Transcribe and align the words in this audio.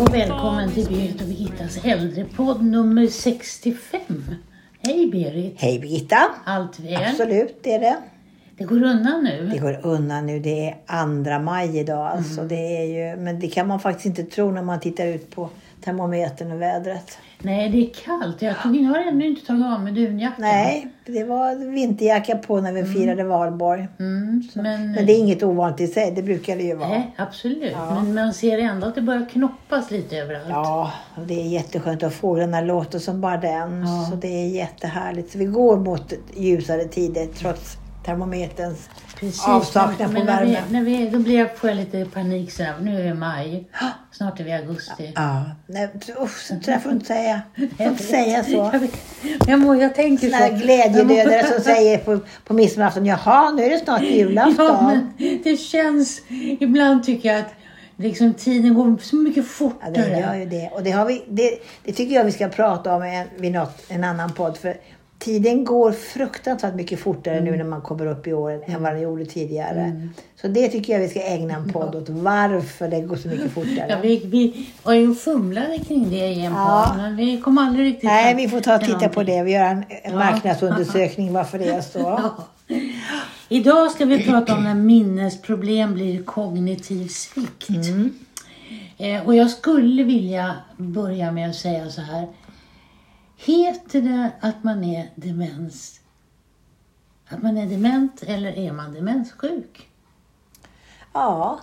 och 0.00 0.14
välkommen 0.14 0.72
till 0.72 0.86
Berit 0.86 1.20
och 1.20 1.26
Birgittas 1.26 1.84
äldrepodd 1.84 2.64
nummer 2.64 3.06
65. 3.06 4.00
Hej 4.80 5.10
Berit! 5.10 5.54
Hej 5.58 5.78
Birgitta! 5.78 6.16
Allt 6.44 6.80
väl? 6.80 7.02
Absolut, 7.10 7.58
det 7.62 7.72
är 7.74 7.80
det. 7.80 7.96
Det 8.56 8.64
går 8.64 8.82
undan 8.82 9.24
nu. 9.24 9.50
Det 9.52 9.58
går 9.58 9.80
undan 9.82 10.26
nu. 10.26 10.40
Det 10.40 10.68
är 10.68 10.76
andra 10.86 11.38
maj 11.38 11.78
idag. 11.78 12.06
Alltså. 12.06 12.40
Mm. 12.40 12.48
Det 12.48 12.76
är 12.76 12.84
ju, 12.84 13.16
men 13.16 13.40
det 13.40 13.48
kan 13.48 13.68
man 13.68 13.80
faktiskt 13.80 14.06
inte 14.06 14.22
tro 14.22 14.50
när 14.50 14.62
man 14.62 14.80
tittar 14.80 15.06
ut 15.06 15.30
på 15.30 15.50
termometern 15.84 16.52
och 16.52 16.62
vädret. 16.62 17.18
Nej, 17.38 17.68
det 17.68 17.78
är 17.78 17.90
kallt. 18.04 18.42
Jag, 18.42 18.62
tog, 18.62 18.76
jag 18.76 18.90
har 18.90 18.98
ännu 18.98 19.26
inte 19.26 19.46
tagit 19.46 19.64
av 19.64 19.80
mig 19.80 19.92
dunjackan. 19.92 20.36
Nej, 20.38 20.88
det 21.06 21.24
var 21.24 21.72
vinterjacka 21.72 22.36
på 22.36 22.60
när 22.60 22.72
vi 22.72 22.84
firade 22.84 23.24
valborg. 23.24 23.88
Mm, 23.98 24.42
men, 24.54 24.92
Men 24.92 25.06
det 25.06 25.12
är 25.12 25.18
inget 25.18 25.42
ovanligt 25.42 25.80
i 25.80 25.86
sig. 25.86 26.12
Det 26.16 26.22
brukar 26.22 26.56
det 26.56 26.62
ju 26.62 26.74
vara. 26.74 26.88
Nej, 26.88 27.14
absolut. 27.16 27.76
Men 27.94 28.14
man 28.14 28.34
ser 28.34 28.58
ändå 28.58 28.86
att 28.86 28.94
det 28.94 29.02
börjar 29.02 29.26
knoppas 29.26 29.90
lite 29.90 30.16
överallt. 30.16 30.48
Ja, 30.48 30.92
och 31.14 31.26
det 31.26 31.40
är 31.40 31.46
jätteskönt 31.48 32.02
och 32.02 32.12
fåglarna 32.12 32.60
låter 32.60 32.98
som 32.98 33.20
bara 33.20 33.36
den. 33.36 33.80
Ja. 33.80 34.06
Så 34.10 34.16
det 34.16 34.44
är 34.44 34.48
jättehärligt. 34.48 35.32
Så 35.32 35.38
vi 35.38 35.44
går 35.44 35.76
mot 35.76 36.12
ljusare 36.36 36.84
tider 36.84 37.26
trots 37.26 37.76
termometerns 38.04 38.88
Precis. 39.20 39.44
avsaknad 39.48 40.08
på 40.08 40.12
men 40.12 40.26
när 40.26 40.44
vi, 40.44 40.52
värme. 40.52 40.66
när 40.70 40.82
vi, 40.82 41.08
då 41.10 41.18
blir 41.18 41.38
jag, 41.38 41.56
får 41.56 41.70
jag 41.70 41.76
lite 41.76 42.04
panik 42.04 42.52
så 42.52 42.62
här. 42.62 42.74
Nu 42.80 43.00
är 43.00 43.04
det 43.04 43.14
maj. 43.14 43.68
Snart 44.12 44.40
är 44.40 44.44
vi 44.44 44.50
i 44.50 44.54
augusti. 44.54 45.12
Ja, 45.16 45.44
nej, 45.66 45.88
usch, 46.22 46.38
så 46.38 46.54
där 46.54 46.78
får 46.78 46.88
du 46.90 46.94
inte 46.94 47.06
säga. 47.06 47.42
Får 47.76 47.86
inte 47.86 48.02
säga 48.04 48.44
så. 48.44 48.50
Jag, 48.72 48.88
jag, 49.46 49.60
må, 49.60 49.74
jag 49.74 49.94
tänker 49.94 50.30
Såna 50.30 50.48
så. 50.48 50.54
glädjedödare 50.54 51.46
som 51.46 51.60
säger 51.64 51.98
på, 51.98 52.18
på 52.44 52.54
midsommarafton, 52.54 53.06
jaha, 53.06 53.50
nu 53.50 53.64
är 53.64 53.70
det 53.70 53.78
snart 53.78 54.02
julafton. 54.02 54.66
Ja, 54.66 54.82
men 54.82 55.40
det 55.44 55.56
känns... 55.56 56.20
Ibland 56.60 57.04
tycker 57.04 57.28
jag 57.28 57.40
att 57.40 57.54
liksom, 57.96 58.34
tiden 58.34 58.74
går 58.74 58.96
så 59.02 59.16
mycket 59.16 59.36
Ja, 59.36 59.42
fortare. 59.42 59.90
det 59.92 60.20
gör 60.20 60.34
ju 60.34 60.46
det. 60.46 60.70
Och 60.72 60.82
det, 60.82 60.90
har 60.90 61.06
vi, 61.06 61.24
det, 61.28 61.58
det 61.84 61.92
tycker 61.92 62.14
jag 62.14 62.24
vi 62.24 62.32
ska 62.32 62.48
prata 62.48 62.94
om 62.94 63.02
en, 63.02 63.26
vid 63.38 63.52
något, 63.52 63.82
en 63.88 64.04
annan 64.04 64.32
podd. 64.32 64.56
För 64.56 64.76
tiden 65.24 65.64
går 65.64 65.92
fruktansvärt 65.92 66.74
mycket 66.74 67.00
fortare 67.00 67.34
Mm. 67.38 67.44
nu 67.50 67.56
när 67.56 67.64
man 67.64 67.80
kommer 67.82 68.06
upp 68.06 68.26
i 68.26 68.32
åren 68.32 68.62
än 68.66 68.82
vad 68.82 68.92
den 68.92 69.00
gjorde 69.02 69.24
tidigare. 69.26 70.08
Så 70.40 70.48
det 70.48 70.68
tycker 70.68 70.92
jag 70.92 71.00
vi 71.00 71.08
ska 71.08 71.20
ägna 71.20 71.54
en 71.54 71.72
podd 71.72 71.94
åt. 71.94 72.08
Varför 72.08 72.88
det 72.88 73.00
går 73.00 73.16
så 73.16 73.28
mycket 73.28 73.52
fortare. 73.54 73.86
Ja, 73.88 73.96
vi, 74.02 74.22
vi 74.26 74.66
var 74.82 74.92
ju 74.94 75.14
fumlade 75.14 75.78
kring 75.78 76.10
det 76.10 76.16
i 76.28 76.44
en 76.44 76.52
Ja. 76.52 76.94
men 76.96 77.16
vi 77.16 77.40
kom 77.40 77.58
aldrig 77.58 77.86
riktigt 77.86 78.04
Nej, 78.04 78.34
vi 78.34 78.48
får 78.48 78.60
ta 78.60 78.74
och 78.76 78.80
titta 78.84 79.08
på 79.08 79.22
det. 79.22 79.42
Vi 79.42 79.52
gör 79.52 79.64
en, 79.64 79.78
en 79.78 79.84
Ja. 80.12 80.14
marknadsundersökning 80.14 81.32
varför 81.32 81.58
det 81.58 81.68
är 81.68 81.80
så. 81.80 81.98
Ja. 82.68 82.76
Idag 83.48 83.90
ska 83.90 84.04
vi 84.04 84.24
prata 84.24 84.54
om 84.54 84.64
när 84.64 84.74
minnesproblem 84.74 85.94
blir 85.94 86.22
kognitiv 86.22 87.08
svikt. 87.08 87.68
Mm. 87.68 88.14
Eh, 88.98 89.26
och 89.26 89.34
jag 89.34 89.50
skulle 89.50 90.02
vilja 90.04 90.54
börja 90.76 91.32
med 91.32 91.50
att 91.50 91.56
säga 91.56 91.90
så 91.90 92.00
här. 92.00 92.26
Heter 93.44 94.02
det 94.02 94.30
att 94.40 94.64
man 94.64 94.84
är 94.84 95.10
demens? 95.14 96.00
Att 97.28 97.42
man 97.42 97.56
är 97.56 97.66
dement 97.66 98.22
eller 98.22 98.58
är 98.58 98.72
man 98.72 98.92
demenssjuk? 98.92 99.88
Ja. 101.12 101.60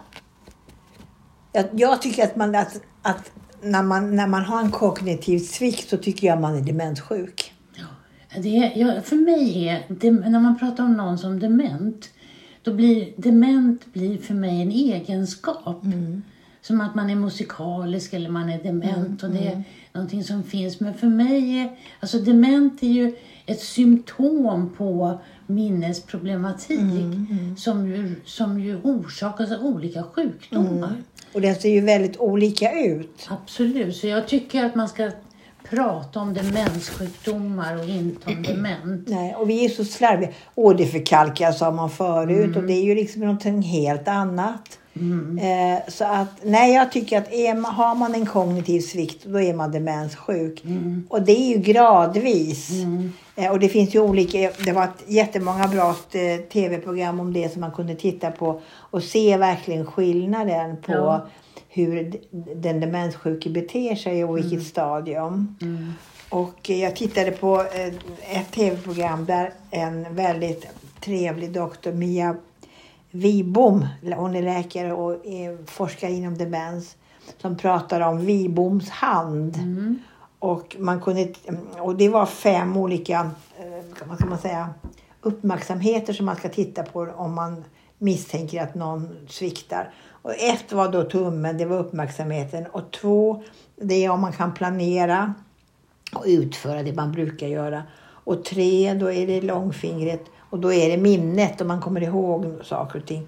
Jag, 1.52 1.66
jag 1.74 2.02
tycker 2.02 2.24
att, 2.24 2.36
man, 2.36 2.56
att, 2.56 2.82
att 3.02 3.32
när, 3.62 3.84
man, 3.84 4.16
när 4.16 4.28
man 4.28 4.46
har 4.46 4.60
en 4.62 4.72
kognitiv 4.72 5.40
svikt 5.40 5.90
så 5.90 5.98
tycker 5.98 6.28
jag 6.28 6.42
man 6.42 6.56
är 6.56 6.62
demenssjuk. 6.62 7.54
Det 8.38 8.58
är, 8.58 8.78
ja, 8.80 9.02
för 9.02 9.16
mig 9.16 9.68
är, 9.68 9.86
det, 9.88 10.12
när 10.12 10.40
man 10.40 10.60
pratar 10.60 10.84
om 10.84 10.94
någon 10.94 11.18
som 11.18 11.40
dement, 11.40 12.10
då 12.62 12.74
blir 12.74 13.14
dement 13.18 13.94
blir 13.94 14.18
för 14.18 14.34
mig 14.34 14.62
en 14.62 14.72
egenskap. 14.72 15.84
Som 16.62 16.82
att 16.82 16.96
man 16.96 17.10
är 17.10 17.16
musikalisk 17.16 18.14
eller 18.14 18.30
man 18.30 18.50
är 18.50 18.64
dement 18.64 19.24
och 19.24 19.30
det 19.30 19.48
är 19.48 19.64
någonting 19.94 20.24
som 20.24 20.44
finns. 20.44 20.80
Men 20.80 20.94
för 20.94 21.08
mig 21.08 21.60
är, 21.60 21.78
alltså 22.00 22.18
dement 22.18 22.84
är 22.84 22.88
ju 22.88 23.16
ett 23.46 23.60
symptom 23.60 24.70
på 24.78 25.20
minnesproblematik 25.48 26.80
Som, 27.58 27.88
ju, 27.88 28.16
som 28.26 28.60
ju 28.60 28.82
orsakas 28.84 29.52
av 29.52 29.66
olika 29.66 30.04
sjukdomar. 30.04 30.96
Och 31.34 31.42
den 31.42 31.56
ser 31.56 31.70
ju 31.70 31.82
väldigt 31.82 32.18
olika 32.18 32.72
ut. 32.86 33.28
Absolut, 33.30 33.96
så 33.96 34.08
jag 34.08 34.28
tycker 34.28 34.66
att 34.66 34.76
man 34.76 34.90
ska 34.90 35.12
prata 35.72 36.20
om 36.20 36.34
demenssjukdomar 36.34 37.78
och 37.78 37.86
inte 37.86 38.30
om 38.30 38.44
dement. 38.44 39.08
Nej, 39.08 39.36
och 39.36 39.50
vi 39.50 39.66
är 39.66 39.70
så 39.70 39.86
slarviga. 39.86 40.30
Åderförkalkad 40.56 41.56
sa 41.56 41.72
man 41.72 41.90
förut 41.90 42.56
och 42.56 42.64
det 42.64 42.74
är 42.74 42.84
ju 42.84 42.96
liksom 42.96 43.22
någonting 43.22 43.62
helt 43.62 44.08
annat. 44.08 44.78
Eh, 45.42 45.92
så 45.92 46.04
att, 46.06 46.28
nej 46.44 46.74
jag 46.74 46.92
tycker 46.92 47.18
att 47.18 47.34
är, 47.34 47.72
har 47.72 47.96
man 47.96 48.16
en 48.16 48.26
kognitiv 48.26 48.82
svikt 48.82 49.26
då 49.26 49.42
är 49.42 49.54
man 49.54 49.72
demenssjuk. 49.72 50.64
Och 51.10 51.22
det 51.22 51.32
är 51.32 51.50
ju 51.50 51.58
gradvis. 51.58 52.72
Eh, 53.36 53.52
och 53.52 53.60
det 53.60 53.70
finns 53.70 53.96
ju 53.96 54.00
olika, 54.00 54.38
det 54.66 54.72
var 54.72 54.88
jättemånga 55.08 55.68
bra 55.68 55.90
eh, 55.90 56.42
tv-program 56.54 57.20
om 57.20 57.34
det 57.34 57.54
som 57.54 57.62
man 57.62 57.72
kunde 57.72 57.96
titta 57.96 58.32
på 58.32 58.62
och 58.76 59.04
se 59.04 59.38
verkligen 59.38 59.86
skillnaden 59.86 60.78
på 60.82 60.92
Ja. 60.92 61.28
Hur 61.74 62.22
den 62.56 62.80
demenssjuke 62.80 63.50
beter 63.50 63.96
sig 63.96 64.24
och 64.24 64.38
vilket 64.38 64.64
stadium. 64.64 65.56
Och 66.30 66.70
eh, 66.70 66.80
jag 66.82 66.96
tittade 66.96 67.32
på 67.32 67.62
eh, 67.62 67.94
ett 68.40 68.52
tv-program 68.52 69.26
där 69.26 69.54
en 69.72 70.16
väldigt 70.16 70.68
trevlig 71.00 71.52
doktor, 71.52 71.92
Mia 71.92 72.36
Wibom, 73.12 73.88
hon 74.16 74.36
är 74.36 74.42
läkare 74.42 74.94
och 74.94 75.26
är 75.26 75.66
forskare 75.66 76.12
inom 76.12 76.38
demens, 76.38 76.96
som 77.38 77.58
pratar 77.58 78.02
om 78.02 78.26
Wiboms 78.26 78.90
hand. 78.90 79.58
Och, 80.40 80.76
man 80.80 81.02
kunde, 81.02 81.34
och 81.80 81.96
det 81.96 82.10
var 82.10 82.26
fem 82.26 82.78
olika 82.78 83.30
eh, 83.60 84.06
vad 84.08 84.18
ska 84.18 84.26
man 84.26 84.40
säga, 84.40 84.70
uppmärksamheter 85.22 86.14
som 86.14 86.26
man 86.26 86.36
ska 86.36 86.50
titta 86.50 86.84
på 86.84 87.00
om 87.16 87.34
man 87.34 87.64
misstänker 88.02 88.62
att 88.62 88.76
någon 88.76 89.18
sviktar. 89.28 89.94
Och 90.22 90.34
ett 90.34 90.72
var 90.72 90.92
då 90.92 91.04
tummen, 91.04 91.58
det 91.58 91.66
var 91.66 91.80
uppmärksamheten. 91.80 92.66
Och 92.66 92.92
två, 92.92 93.44
det 93.76 94.06
är 94.06 94.10
om 94.10 94.22
man 94.22 94.34
kan 94.34 94.54
planera 94.54 95.34
och 96.16 96.24
utföra 96.28 96.84
det 96.84 96.94
man 96.94 97.12
brukar 97.12 97.48
göra. 97.48 97.84
Och 98.24 98.46
tre, 98.46 98.94
då 98.94 99.12
är 99.12 99.28
det 99.28 99.42
långfingret 99.42 100.22
och 100.50 100.60
då 100.60 100.74
är 100.74 100.90
det 100.90 100.98
minnet 100.98 101.62
och 101.62 101.68
man 101.68 101.82
kommer 101.82 102.04
ihåg 102.04 102.46
saker 102.64 103.00
och 103.00 103.06
ting. 103.06 103.28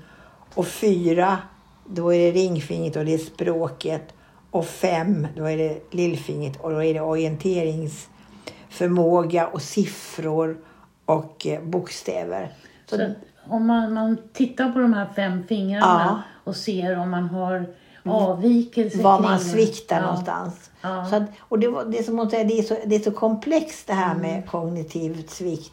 Och 0.55 0.67
fyra, 0.67 1.37
då 1.85 2.13
är 2.13 2.19
det 2.19 2.31
ringfingret 2.31 2.95
och 2.95 3.05
det 3.05 3.13
är 3.13 3.17
språket. 3.17 4.03
Och 4.51 4.65
fem, 4.65 5.27
då 5.35 5.45
är 5.45 5.57
det 5.57 5.79
lillfingret 5.91 6.61
och 6.61 6.71
då 6.71 6.83
är 6.83 6.93
det 6.93 7.01
orienteringsförmåga 7.01 9.47
och 9.47 9.61
siffror 9.61 10.57
och 11.05 11.47
eh, 11.47 11.63
bokstäver. 11.63 12.51
Så, 12.85 12.97
Så 12.97 13.13
om 13.47 13.67
man, 13.67 13.93
man 13.93 14.17
tittar 14.33 14.71
på 14.71 14.79
de 14.79 14.93
här 14.93 15.07
fem 15.15 15.43
fingrarna 15.47 16.23
och 16.43 16.55
ser 16.55 16.97
om 16.99 17.09
man 17.11 17.23
har 17.29 17.65
avvikelse 18.05 19.01
var 19.01 19.21
man 19.21 19.39
sviktar 19.39 19.95
Ja. 19.95 20.01
någonstans. 20.01 20.71
Ja. 20.81 21.05
Så 21.09 21.15
att, 21.15 21.23
och 21.39 21.59
det, 21.59 21.67
var, 21.67 21.85
det, 21.85 22.03
som 22.03 22.17
hon 22.17 22.29
säger, 22.29 22.45
det, 22.45 22.59
är 22.59 22.63
så, 22.63 22.75
det 22.85 22.95
är 22.95 22.99
så 22.99 23.11
komplext 23.11 23.87
det 23.87 23.93
här 23.93 24.15
Mm. 24.15 24.21
med 24.21 24.49
kognitiv 24.49 25.27
svikt. 25.27 25.71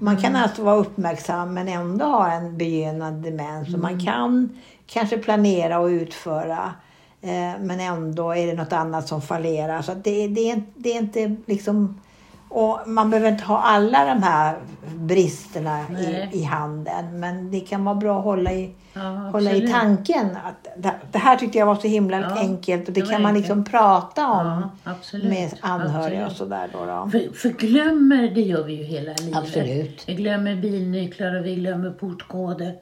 Man 0.00 0.16
kan 0.16 0.36
alltså 0.36 0.62
vara 0.62 0.76
uppmärksam 0.76 1.54
men 1.54 1.68
ändå 1.68 2.04
ha 2.04 2.32
en 2.32 2.58
begynnande 2.58 3.30
demens. 3.30 3.68
Mm. 3.68 3.80
man 3.80 4.00
kan 4.00 4.58
kanske 4.86 5.18
planera 5.18 5.78
och 5.78 5.86
utföra 5.86 6.72
eh, 7.20 7.60
men 7.60 7.80
ändå 7.80 8.32
är 8.32 8.46
det 8.46 8.54
något 8.54 8.72
annat 8.72 9.08
som 9.08 9.22
fallerar. 9.22 9.82
Så 9.82 9.94
det, 9.94 10.28
det, 10.28 10.50
är, 10.50 10.62
det 10.76 10.90
är 10.92 10.98
inte 10.98 11.36
liksom... 11.46 12.00
Och 12.48 12.78
man 12.86 13.10
behöver 13.10 13.30
inte 13.30 13.44
ha 13.44 13.58
alla 13.62 14.04
de 14.04 14.22
här 14.22 14.56
bristerna 14.94 15.80
i, 16.00 16.38
i 16.38 16.42
handen. 16.44 17.20
Men 17.20 17.50
det 17.50 17.60
kan 17.60 17.84
vara 17.84 17.94
bra 17.94 18.18
att 18.18 18.24
hålla 18.24 18.52
i, 18.52 18.74
Ja, 18.94 19.00
hålla 19.32 19.52
i 19.52 19.68
tanken. 19.68 20.26
Att 20.44 20.68
det, 20.82 20.92
det 21.12 21.18
här 21.18 21.36
tyckte 21.36 21.58
jag 21.58 21.66
var 21.66 21.74
så 21.74 21.88
himla 21.88 22.20
Ja, 22.20 22.38
enkelt 22.38 22.88
och 22.88 22.94
det, 22.94 23.00
det 23.00 23.06
kan 23.06 23.22
man 23.22 23.28
enkelt. 23.36 23.44
liksom 23.44 23.64
prata 23.64 24.26
om 24.28 24.62
Ja, 24.84 24.90
med 25.22 25.50
anhöriga 25.60 26.26
Absolut. 26.26 26.30
och 26.30 26.36
sådär. 26.36 26.68
Då, 26.72 26.78
då. 26.86 27.08
För, 27.10 27.34
för 27.34 27.48
glömmer, 27.48 28.28
det 28.34 28.40
gör 28.40 28.64
vi 28.64 28.72
ju 28.72 28.82
hela 28.84 29.12
livet. 29.20 29.36
Absolut. 29.36 30.04
Vi 30.08 30.14
glömmer 30.14 30.54
bilnycklar 30.56 31.34
och 31.40 31.46
vi 31.46 31.54
glömmer 31.54 31.90
portkoder. 31.90 32.74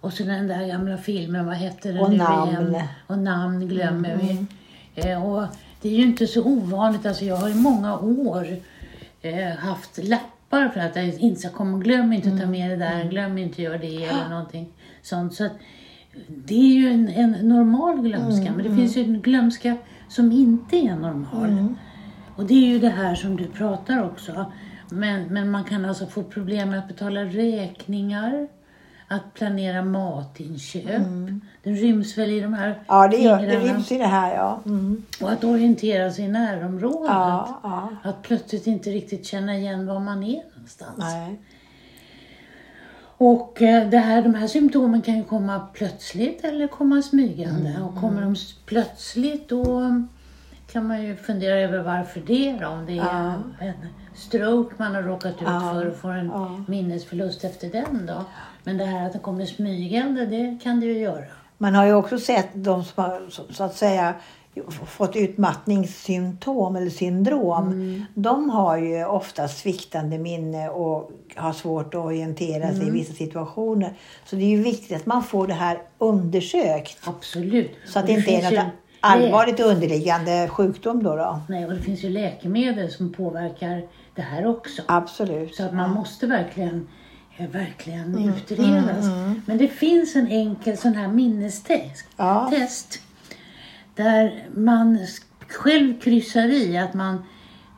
Och 0.00 0.12
så 0.12 0.22
den 0.22 0.48
där 0.48 0.66
gamla 0.66 0.96
filmen, 0.96 1.46
vad 1.46 1.54
hette 1.54 1.88
den 1.92 1.98
Och 2.00 2.10
nu 2.10 2.16
namn. 2.16 2.50
igen? 2.50 2.82
Och 3.06 3.18
namn 3.18 3.68
glömmer 3.68 4.10
Mm. 4.14 4.26
vi. 4.94 5.10
Eh, 5.10 5.26
och 5.26 5.42
det 5.82 5.88
är 5.88 5.92
ju 5.92 6.02
inte 6.02 6.26
så 6.26 6.44
ovanligt, 6.44 7.06
alltså 7.06 7.24
jag 7.24 7.36
har 7.36 7.48
i 7.48 7.54
många 7.54 7.98
år 7.98 8.46
haft 9.58 9.98
lappar 10.04 10.68
för 10.68 10.80
att 10.80 10.96
jag 10.96 11.06
inte 11.06 11.40
ska 11.40 11.50
komma, 11.50 11.78
glöm 11.78 12.12
inte 12.12 12.28
Mm. 12.28 12.38
att 12.38 12.44
ta 12.44 12.50
med 12.50 12.70
det 12.70 12.76
där, 12.76 13.04
glöm 13.04 13.38
inte 13.38 13.52
att 13.52 13.58
göra 13.58 13.78
det 13.78 14.04
eller 14.04 14.28
någonting 14.28 14.68
sånt. 15.02 15.34
Så 15.34 15.44
att, 15.44 15.52
det 16.28 16.54
är 16.54 16.74
ju 16.74 16.88
en, 16.88 17.08
en 17.08 17.48
normal 17.48 18.02
glömska, 18.02 18.42
Mm, 18.42 18.54
men 18.54 18.70
det 18.70 18.76
finns 18.76 18.96
ju 18.96 19.04
en 19.04 19.20
glömska 19.20 19.76
som 20.08 20.32
inte 20.32 20.76
är 20.76 20.96
normal. 20.96 21.50
Mm. 21.50 21.74
Och 22.36 22.44
det 22.46 22.54
är 22.54 22.68
ju 22.68 22.78
det 22.78 22.88
här 22.88 23.14
som 23.14 23.36
du 23.36 23.44
pratar 23.44 24.04
också. 24.04 24.52
Men, 24.90 25.22
men 25.22 25.50
man 25.50 25.64
kan 25.64 25.84
alltså 25.84 26.06
få 26.06 26.22
problem 26.22 26.70
med 26.70 26.78
att 26.78 26.88
betala 26.88 27.20
räkningar. 27.24 28.48
Att 29.14 29.34
planera 29.34 29.82
matinköp. 29.82 31.02
Den 31.62 31.76
ryms 31.76 32.18
väl 32.18 32.30
i 32.30 32.40
de 32.40 32.54
här 32.54 32.82
Ja, 32.88 33.08
det, 33.08 33.16
gör, 33.16 33.42
det 33.42 33.58
ryms 33.58 33.92
i 33.92 33.98
det 33.98 34.06
här 34.06 34.34
ja. 34.34 34.60
Mm. 34.66 35.02
Och 35.20 35.30
att 35.32 35.44
orientera 35.44 36.10
sig 36.10 36.24
i 36.24 36.28
närområdet. 36.28 37.10
Ja, 37.10 37.60
ja. 37.62 37.88
Att 38.02 38.22
plötsligt 38.22 38.66
inte 38.66 38.90
riktigt 38.90 39.26
känna 39.26 39.56
igen 39.56 39.86
var 39.86 40.00
man 40.00 40.22
är 40.22 40.42
någonstans. 40.54 40.98
Nej. 40.98 41.40
Och 43.16 43.62
eh, 43.62 43.88
det 43.88 43.98
här, 43.98 44.22
de 44.22 44.34
här 44.34 44.46
symptomen 44.46 45.02
kan 45.02 45.16
ju 45.16 45.24
komma 45.24 45.66
plötsligt 45.74 46.44
eller 46.44 46.66
komma 46.66 47.02
smygande. 47.02 47.68
Mm, 47.70 47.82
Och 47.82 47.96
kommer 47.96 48.22
de 48.22 48.36
plötsligt 48.66 49.48
då 49.48 49.92
kan 50.72 50.86
man 50.86 51.02
ju 51.02 51.16
fundera 51.16 51.54
över 51.60 51.78
varför 51.82 52.20
det 52.26 52.58
då. 52.60 52.68
Om 52.68 52.86
det 52.86 52.92
är 52.92 52.96
Ja. 52.96 53.34
en 53.60 53.74
stroke 54.14 54.74
man 54.78 54.94
har 54.94 55.02
råkat 55.02 55.32
ut 55.34 55.40
Ja, 55.44 55.70
för 55.72 55.86
och 55.86 55.96
får 55.96 56.10
en 56.12 56.26
ja. 56.26 56.64
minnesförlust 56.68 57.44
efter 57.44 57.70
den 57.70 58.06
då. 58.06 58.24
Men 58.64 58.76
det 58.76 58.84
här 58.84 59.06
att 59.06 59.12
det 59.12 59.18
kommer 59.18 59.44
smygande, 59.46 60.26
det 60.26 60.58
kan 60.62 60.80
det 60.80 60.86
ju 60.86 60.98
göra. 60.98 61.24
Man 61.58 61.74
har 61.74 61.86
ju 61.86 61.94
också 61.94 62.18
sett 62.18 62.48
de 62.54 62.84
som 62.84 63.04
har 63.04 63.22
så, 63.52 63.64
att 63.64 63.76
säga 63.76 64.14
fått 64.86 65.16
utmattningssymptom 65.16 66.76
eller 66.76 66.90
syndrom. 66.90 67.68
Mm. 67.68 68.04
De 68.14 68.50
har 68.50 68.76
ju 68.76 69.04
ofta 69.04 69.48
sviktande 69.48 70.18
minne 70.18 70.68
och 70.68 71.10
har 71.36 71.52
svårt 71.52 71.94
att 71.94 72.00
orientera 72.04 72.68
sig 72.68 72.82
Mm. 72.82 72.88
i 72.88 72.90
vissa 72.98 73.12
situationer. 73.12 73.92
Så 74.24 74.36
det 74.36 74.42
är 74.42 74.48
ju 74.48 74.62
viktigt 74.62 74.96
att 74.96 75.06
man 75.06 75.22
får 75.22 75.46
det 75.46 75.54
här 75.54 75.78
undersökt. 75.98 76.98
Absolut. 77.04 77.70
Så 77.86 77.98
att 77.98 78.04
Och 78.04 78.08
det 78.08 78.12
inte 78.12 78.30
är 78.30 78.50
något 78.50 78.72
allvarligt 79.00 79.60
underliggande 79.60 80.48
sjukdom 80.48 81.02
då. 81.02 81.16
då. 81.16 81.40
Nej, 81.48 81.66
och 81.66 81.72
det 81.72 81.80
finns 81.80 82.04
ju 82.04 82.10
läkemedel 82.10 82.90
som 82.90 83.12
påverkar 83.12 83.82
det 84.14 84.22
här 84.22 84.46
också. 84.46 84.82
Absolut. 84.86 85.54
Så 85.54 85.62
att 85.64 85.74
man 85.74 85.90
måste 85.90 86.26
verkligen, 86.26 86.88
verkligen 87.38 88.14
Mm, 88.14 88.28
utredas. 88.34 89.04
Men 89.46 89.58
det 89.58 89.68
finns 89.68 90.16
en 90.16 90.26
enkel 90.28 90.76
sån 90.76 90.94
här 90.94 91.08
minnestest. 91.08 92.06
Ja. 92.16 92.48
Test, 92.50 93.00
där 93.94 94.48
man 94.56 94.98
själv 95.48 96.00
kryssar 96.00 96.46
i 96.48 96.78
att 96.78 96.94
man 96.94 97.22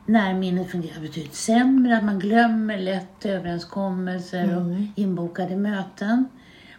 när 0.05 0.33
minnet 0.33 0.69
fungerar 0.71 1.01
betydligt 1.01 1.35
sämre, 1.35 1.97
att 1.97 2.03
man 2.03 2.19
glömmer 2.19 2.77
lätt 2.77 3.25
överenskommelser 3.25 4.43
Mm. 4.43 4.57
och 4.57 4.99
inbokade 4.99 5.55
möten. 5.55 6.25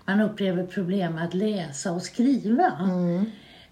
Man 0.04 0.20
upplever 0.20 0.66
problem 0.66 1.14
med 1.14 1.24
att 1.24 1.34
läsa 1.34 1.92
och 1.92 2.02
skriva. 2.02 2.72
Mm. 2.80 3.24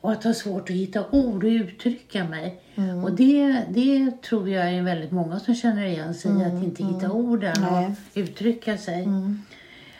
Och 0.06 0.12
att 0.12 0.24
ha 0.24 0.34
svårt 0.34 0.70
att 0.70 0.76
hitta 0.76 1.04
ord 1.10 1.44
och 1.44 1.48
uttrycka 1.48 2.24
mig. 2.24 2.60
Mm. 2.74 3.04
Och 3.04 3.12
det, 3.12 3.62
det 3.70 4.22
tror 4.22 4.48
jag 4.48 4.72
är 4.74 4.82
väldigt 4.82 5.10
många 5.12 5.40
som 5.40 5.54
känner 5.54 5.84
igen 5.86 6.14
sig 6.14 6.30
i, 6.40 6.44
att 6.44 6.62
inte 6.62 6.84
hitta 6.84 7.10
orden 7.12 7.52
Mm. 7.56 7.72
Nej. 7.72 7.84
Mm. 7.84 7.92
och 7.92 7.96
uttrycka 8.18 8.76
sig. 8.78 9.08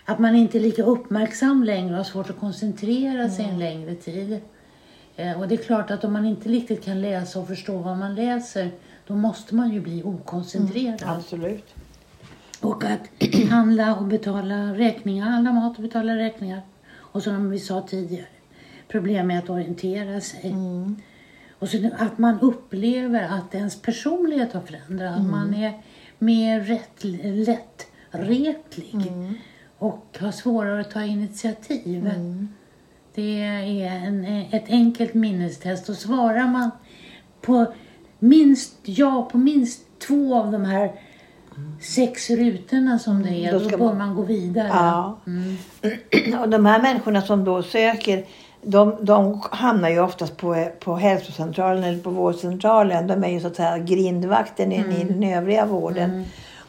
Att 0.05 0.19
man 0.19 0.35
inte 0.37 0.59
är 0.59 0.61
lika 0.61 0.83
uppmärksam 0.83 1.65
längre 1.65 1.91
och 1.91 1.97
har 1.97 2.05
svårt 2.05 2.31
att 2.31 2.41
koncentrera 2.41 3.31
sig 3.31 3.45
en 3.45 3.59
längre 3.59 3.95
tid. 3.95 4.41
Eh, 5.17 5.41
Och 5.41 5.49
det 5.49 5.55
är 5.55 5.65
klart 5.65 5.91
att 5.91 6.05
om 6.05 6.13
man 6.13 6.25
inte 6.25 6.49
riktigt 6.49 6.85
kan 6.85 7.01
läsa 7.01 7.39
och 7.39 7.49
förstå 7.49 7.79
vad 7.79 7.97
man 7.99 8.15
läser, 8.15 8.71
då 9.07 9.15
måste 9.15 9.55
man 9.55 9.71
ju 9.71 9.81
bli 9.81 10.03
okoncentrerad. 10.03 11.03
Absolut. 11.07 11.75
Och 12.61 12.85
att 12.85 13.01
handla 13.51 13.97
och 13.97 14.05
betala 14.07 14.75
räkningar, 14.75 15.27
handla 15.27 15.53
mat 15.53 15.77
och 15.77 15.83
betala 15.83 16.17
räkningar. 16.17 16.61
Och 16.95 17.23
som 17.23 17.51
vi 17.51 17.59
sa 17.59 17.81
tidigare, 17.83 18.27
problem 18.89 19.27
med 19.27 19.39
att 19.39 19.51
orientera 19.51 20.21
sig. 20.21 20.55
Och 21.59 21.69
så 21.69 21.91
att 21.99 22.19
man 22.19 22.41
upplever 22.41 23.23
att 23.23 23.55
ens 23.55 23.83
personlighet 23.83 24.53
har 24.53 24.61
förändrats. 24.61 25.19
Att 25.19 25.31
man 25.31 25.55
är 25.55 25.83
mer 26.19 26.61
rätt, 26.61 27.05
lättretlig. 28.13 29.13
Och 29.79 30.19
har 30.21 30.31
svårare 30.31 30.81
att 30.81 30.91
ta 30.91 31.03
initiativ. 31.05 32.11
Det 33.15 33.43
är 33.43 34.07
en, 34.07 34.25
ett 34.51 34.69
enkelt 34.69 35.15
minnestest. 35.15 35.89
Och 35.89 35.97
svarar 35.97 36.47
man 36.47 36.71
på 37.41 37.73
minst 38.19 38.75
ja 38.83 39.29
på 39.33 39.39
minst 39.39 39.81
två 39.99 40.35
av 40.35 40.53
de 40.53 40.65
här 40.65 40.93
sex 41.81 42.31
rutorna 42.31 42.99
som 42.99 43.23
det 43.23 43.31
är, 43.31 43.53
Då 43.53 43.59
då, 43.59 43.69
bör 43.79 43.79
man- 43.87 43.99
man 43.99 44.15
gå 44.15 44.23
vidare. 44.23 44.69
Ja. 44.69 45.19
Mm. 45.27 45.57
Och 46.41 46.49
de 46.49 46.67
här 46.67 46.83
människorna 46.83 47.23
som 47.23 47.45
då 47.45 47.63
söker, 47.63 48.25
de, 48.63 48.95
de 49.01 49.41
hamnar 49.51 49.89
ju 49.89 50.01
oftast 50.01 50.37
på, 50.37 50.67
på 50.81 50.97
hälsocentralen 50.97 51.85
eller 51.85 51.99
på 51.99 52.11
vårdcentralen. 52.11 53.07
De 53.07 53.25
är 53.25 53.29
ju 53.29 53.41
så 53.41 53.47
att 53.47 53.57
säga 53.57 53.79
grindvakten 53.79 54.73
in 54.73 54.93
i 54.93 55.05
den 55.05 55.23
övriga 55.23 55.67
vården. 55.67 56.25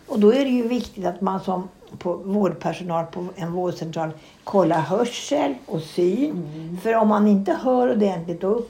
Och 0.07 0.19
då 0.19 0.33
är 0.33 0.43
det 0.43 0.49
ju 0.49 0.67
viktigt 0.67 1.05
att 1.05 1.21
man 1.21 1.39
som 1.39 1.67
på 1.99 2.13
vårdpersonal 2.13 3.05
på 3.05 3.25
en 3.35 3.51
vårdcentral 3.51 4.09
kollar 4.43 4.79
hörsel 4.79 5.55
och 5.65 5.81
syn. 5.81 6.79
För 6.83 6.95
om 6.95 7.07
man 7.07 7.27
inte 7.27 7.53
hör 7.63 7.91
ordentligt 7.91 8.41
då, 8.41 8.61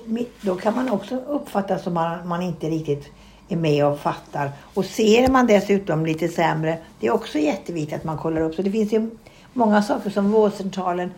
då 0.42 0.56
kan 0.56 0.76
man 0.76 0.90
också 0.90 1.16
uppfatta 1.16 1.80
som 1.80 1.94
man, 1.94 2.28
man 2.28 2.42
inte 2.42 2.70
riktigt 2.70 3.12
är 3.50 3.56
med 3.56 3.86
och 3.86 4.00
fattar. 4.00 4.52
Och 4.74 4.86
ser 4.86 5.28
man 5.28 5.48
dessutom 5.48 6.06
lite 6.06 6.28
sämre, 6.28 6.78
det 7.00 7.08
är 7.08 7.12
också 7.12 7.38
jätteviktigt 7.38 7.98
att 7.98 8.04
man 8.04 8.18
kollar 8.18 8.42
upp. 8.42 8.56
Så 8.56 8.62
det 8.62 8.72
finns 8.72 8.94
ju 8.94 9.10
många 9.54 9.84
saker 9.84 10.10
som 10.10 10.32
vårdcentralen 10.32 11.12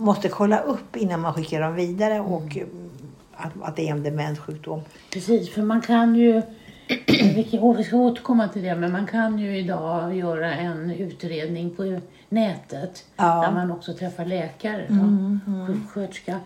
måste 0.00 0.28
kolla 0.28 0.60
upp 0.60 0.96
innan 0.96 1.20
man 1.20 1.34
skickar 1.34 1.60
dem 1.60 1.74
vidare 1.74 2.20
och 2.20 2.56
mm, 2.56 2.90
att, 3.32 3.52
att 3.62 3.76
det 3.76 3.88
är 3.88 3.90
en 3.90 4.02
demenssjukdom. 4.02 4.80
Precis, 5.12 5.50
för 5.50 5.62
man 5.62 5.80
kan 5.80 6.14
ju, 6.14 6.42
vi 7.06 7.84
ska 7.86 7.96
återkomma 7.96 8.48
till 8.48 8.62
det, 8.62 8.74
men 8.74 8.92
man 8.92 9.06
kan 9.06 9.38
ju 9.38 9.58
idag 9.58 10.16
göra 10.16 10.54
en 10.54 10.90
utredning 10.90 11.70
på 11.70 12.00
nätet 12.28 13.04
Ja. 13.16 13.42
där 13.42 13.52
man 13.52 13.70
också 13.70 13.94
träffar 13.94 14.24
läkare 14.24 14.86
och 14.88 15.66
sjuksköterska. 15.66 16.40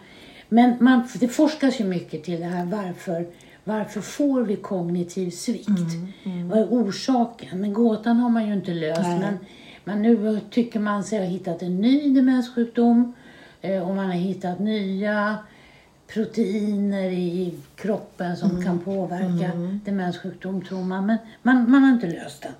Men 0.48 0.76
man, 0.80 1.08
det 1.20 1.28
forskas 1.28 1.80
ju 1.80 1.84
mycket 1.84 2.24
till 2.24 2.40
det 2.40 2.46
här 2.46 2.64
varför, 2.64 3.26
varför 3.64 4.00
får 4.00 4.42
vi 4.42 4.56
kognitiv 4.56 5.30
svikt? 5.30 5.68
Vad 6.50 6.58
är 6.58 6.66
orsaken? 6.66 7.60
Men 7.60 7.72
gåtan 7.72 8.16
har 8.16 8.28
man 8.28 8.46
ju 8.46 8.52
inte 8.52 8.74
löst. 8.74 9.00
Men, 9.02 9.38
men 9.84 10.02
nu 10.02 10.40
tycker 10.50 10.80
man 10.80 11.04
sig 11.04 11.18
ha 11.18 11.26
hittat 11.26 11.62
en 11.62 11.80
ny 11.80 12.14
demenssjukdom 12.14 13.14
och 13.64 13.94
man 13.94 14.06
har 14.06 14.12
hittat 14.12 14.58
nya 14.60 15.38
proteiner 16.14 17.10
i 17.10 17.54
kroppen 17.76 18.36
som 18.36 18.64
kan 18.64 18.78
påverka 18.78 19.50
demenssjukdom 19.84 20.64
tror 20.64 20.82
man. 20.84 21.06
Men 21.06 21.18
man, 21.42 21.70
man 21.70 21.82
har 21.82 21.90
inte 21.92 22.06
löst 22.06 22.42
det. 22.42 22.52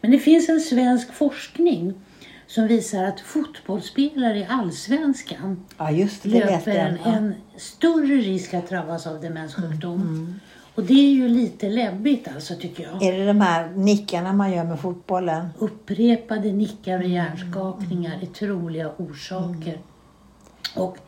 Men 0.00 0.10
det 0.10 0.18
finns 0.18 0.48
en 0.48 0.60
svensk 0.60 1.12
forskning 1.12 1.94
som 2.46 2.66
visar 2.66 3.04
att 3.04 3.20
fotbollsspelare 3.20 4.38
i 4.38 4.46
allsvenskan 4.48 5.64
Ja, 5.78 5.90
just 5.90 6.22
det. 6.22 6.28
löper 6.28 6.70
en, 6.70 6.98
Ja. 7.04 7.12
en 7.16 7.34
större 7.56 8.14
risk 8.16 8.54
att 8.54 8.68
drabbas 8.68 9.06
av 9.06 9.20
demenssjukdom. 9.20 10.34
Och 10.74 10.82
det 10.82 10.94
är 10.94 11.10
ju 11.12 11.28
lite 11.28 11.68
läbbigt 11.68 12.28
alltså 12.34 12.54
tycker 12.54 12.82
jag. 12.82 13.02
Är 13.02 13.18
det 13.18 13.26
de 13.26 13.40
här 13.40 13.68
nickarna 13.70 14.32
man 14.32 14.52
gör 14.52 14.64
med 14.64 14.80
fotbollen? 14.80 15.48
Upprepade 15.58 16.52
nickar 16.52 16.98
och 16.98 17.08
hjärnskakningar 17.08 18.18
är 18.22 18.26
troliga 18.26 18.90
orsaker. 18.96 19.78
Och 20.74 20.98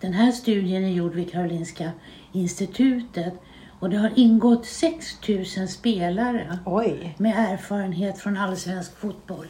den 0.00 0.12
här 0.12 0.32
studien 0.32 0.84
är 0.84 0.88
gjord 0.88 1.14
vid 1.14 1.30
Karolinska 1.32 1.90
institutet 2.32 3.34
och 3.80 3.90
det 3.90 3.96
har 3.96 4.10
ingått 4.16 4.66
6 4.66 5.16
000 5.56 5.68
spelare 5.68 6.58
Oj! 6.66 7.14
med 7.18 7.34
erfarenhet 7.52 8.18
från 8.18 8.36
allsvensk 8.36 8.96
fotboll 8.96 9.46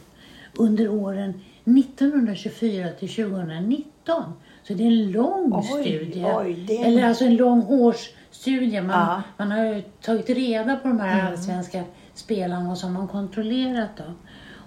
under 0.53 0.89
åren 0.89 1.33
1924 1.65 2.89
till 2.99 3.09
2019. 3.09 4.23
Så 4.63 4.73
det 4.73 4.83
är 4.83 4.87
en 4.87 5.11
lång 5.11 5.53
Oj, 5.53 5.63
studie. 5.83 6.25
oj, 6.37 6.65
är- 6.69 6.85
Eller 6.85 7.05
alltså 7.07 7.23
en 7.25 7.35
lång 7.35 7.63
årsstudie. 7.67 8.81
Man, 8.81 8.89
Ja. 8.99 9.21
man 9.37 9.51
har 9.51 9.65
ju 9.65 9.81
tagit 10.01 10.29
reda 10.29 10.75
på 10.75 10.87
de 10.87 10.99
här 10.99 11.31
allsvenska 11.31 11.83
spelarna 12.13 12.71
och 12.71 12.77
så 12.77 12.87
har 12.87 12.93
man 12.93 13.07
kontrollerat 13.07 13.97
dem. 13.97 14.15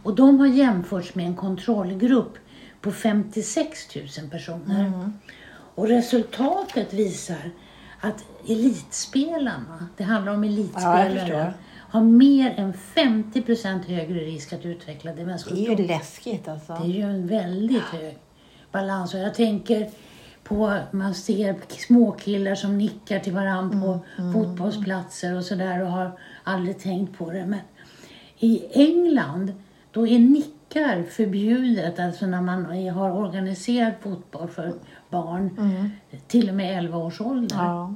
Och 0.02 0.14
de 0.14 0.38
har 0.40 0.46
jämförts 0.46 1.14
med 1.14 1.26
en 1.26 1.36
kontrollgrupp 1.36 2.38
på 2.80 2.92
56 2.92 3.96
000 3.96 4.30
personer. 4.30 5.12
Och 5.74 5.88
resultatet 5.88 6.92
visar 6.92 7.50
att 8.00 8.24
elitspelarna, 8.48 9.88
det 9.96 10.04
handlar 10.04 10.32
om 10.34 10.44
Ja, 10.44 10.50
elitspelare, 10.50 11.18
förstår. 11.20 11.52
har 11.90 12.00
mer 12.02 12.54
än 12.56 12.72
50 12.72 13.42
procent 13.42 13.84
högre 13.86 14.20
risk 14.20 14.52
att 14.52 14.64
utveckla 14.64 15.10
Det 15.12 15.16
är 15.16 15.20
demenssjukdom. 15.20 15.76
ju 15.76 15.86
läskigt 15.86 16.48
alltså. 16.48 16.72
Det 16.72 16.84
är 16.90 16.94
ju 16.94 17.02
en 17.02 17.26
väldigt 17.26 17.82
hög 17.82 18.18
balans. 18.72 19.14
Och 19.14 19.20
jag 19.20 19.34
tänker 19.34 19.90
på, 20.44 20.78
man 20.90 21.14
ser 21.14 21.56
småkillar 21.68 22.54
som 22.54 22.78
nickar 22.78 23.18
till 23.18 23.32
varandra 23.32 23.80
på 23.80 23.98
fotbollsplatser 24.32 25.36
och 25.36 25.44
sådär 25.44 25.82
och 25.82 25.90
har 25.90 26.18
aldrig 26.44 26.78
tänkt 26.78 27.18
på 27.18 27.30
det. 27.30 27.46
Men 27.46 27.60
i 28.38 28.62
England, 28.72 29.52
då 29.90 30.06
är 30.06 30.18
nickar 30.74 31.02
förbjudet, 31.02 31.98
alltså 31.98 32.26
när 32.26 32.42
man 32.42 32.64
har 32.88 33.10
organiserad 33.10 33.92
fotboll 34.02 34.48
för 34.48 34.74
barn, 35.10 35.50
till 36.26 36.48
och 36.48 36.54
med 36.54 36.78
11 36.78 36.98
års 36.98 37.20
ålder. 37.20 37.56
Ja. 37.56 37.94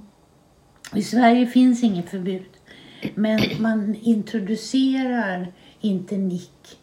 I 0.95 1.03
Sverige 1.03 1.47
finns 1.47 1.83
inget 1.83 2.11
förbud. 2.11 2.51
Men 3.15 3.41
man 3.59 3.95
introducerar 3.95 5.53
inte 5.81 6.17
nick 6.17 6.79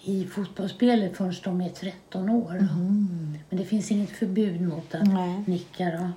i 0.00 0.24
fotbollsspelet 0.24 1.16
förrän 1.16 1.34
de 1.44 1.60
är 1.60 1.68
13 1.68 2.30
år. 2.30 2.58
Då. 2.60 2.74
Men 3.48 3.58
det 3.58 3.64
finns 3.64 3.90
inget 3.90 4.10
förbud 4.10 4.60
mot 4.60 4.94
att 4.94 5.06
Nej. 5.06 5.44
nicka. 5.46 5.84
Då. 5.84 6.08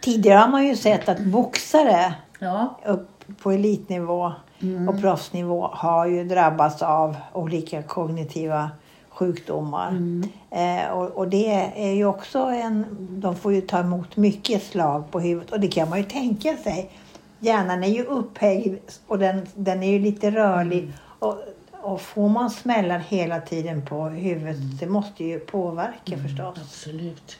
Tidigare 0.00 0.38
har 0.38 0.48
man 0.48 0.66
ju 0.66 0.76
sett 0.76 1.08
att 1.08 1.20
boxare 1.20 2.14
Ja, 2.38 2.80
upp 2.86 3.24
på 3.42 3.50
elitnivå 3.50 4.32
Mm. 4.64 4.88
och 4.88 5.00
proffsnivå 5.00 5.70
har 5.72 6.06
ju 6.06 6.24
drabbats 6.24 6.82
av 6.82 7.16
olika 7.32 7.82
kognitiva 7.82 8.70
sjukdomar. 9.08 9.88
Mm. 9.88 10.28
Eh, 10.50 10.90
och, 10.90 11.10
och 11.10 11.28
det 11.28 11.70
är 11.76 11.92
ju 11.92 12.06
också 12.06 12.38
en... 12.38 12.86
De 13.20 13.36
får 13.36 13.52
ju 13.52 13.60
ta 13.60 13.78
emot 13.78 14.16
mycket 14.16 14.62
slag 14.62 15.10
på 15.10 15.20
huvudet 15.20 15.52
och 15.52 15.60
det 15.60 15.68
kan 15.68 15.88
man 15.88 15.98
ju 15.98 16.04
tänka 16.04 16.56
sig. 16.56 16.90
Hjärnan 17.38 17.84
är 17.84 17.88
ju 17.88 18.04
upphängd 18.04 18.78
och 19.06 19.18
den, 19.18 19.46
den 19.54 19.82
är 19.82 19.90
ju 19.90 19.98
lite 19.98 20.30
rörlig. 20.30 20.78
Mm. 20.78 20.92
Och, 21.18 21.36
och 21.82 22.00
får 22.00 22.28
man 22.28 22.50
smällar 22.50 22.98
hela 22.98 23.40
tiden 23.40 23.86
på 23.86 24.04
huvudet, 24.04 24.56
Mm. 24.56 24.76
det 24.80 24.86
måste 24.86 25.24
ju 25.24 25.38
påverka 25.38 26.16
förstås. 26.18 26.58
absolut. 26.62 27.38